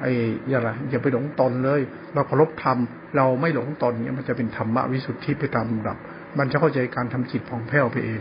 [0.00, 0.12] ไอ้
[0.48, 1.80] อย่าไรอย่าไปหลงตนเลย
[2.14, 2.78] เราเคารพธรรม
[3.16, 5.96] เราไม่หลงตนเนี่ยมันจะเป็นธรรมวิสุทธิไปตามลำดับ
[6.38, 8.20] มันจะเข้าใจการทำจิตผ่องแผ้วไปเอง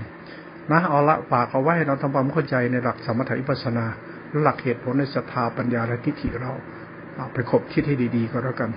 [0.72, 3.86] นะเอาละฝากเอาไว้เราทำความเข้าใจในหลักสมถะอิปัสนา
[4.42, 6.54] หลักเหตุผลในศรัทธาปัญญาและทิฏฐิเรา
[7.34, 8.70] ไปคบคิดให้ดี ๆ ก็แล้วกัน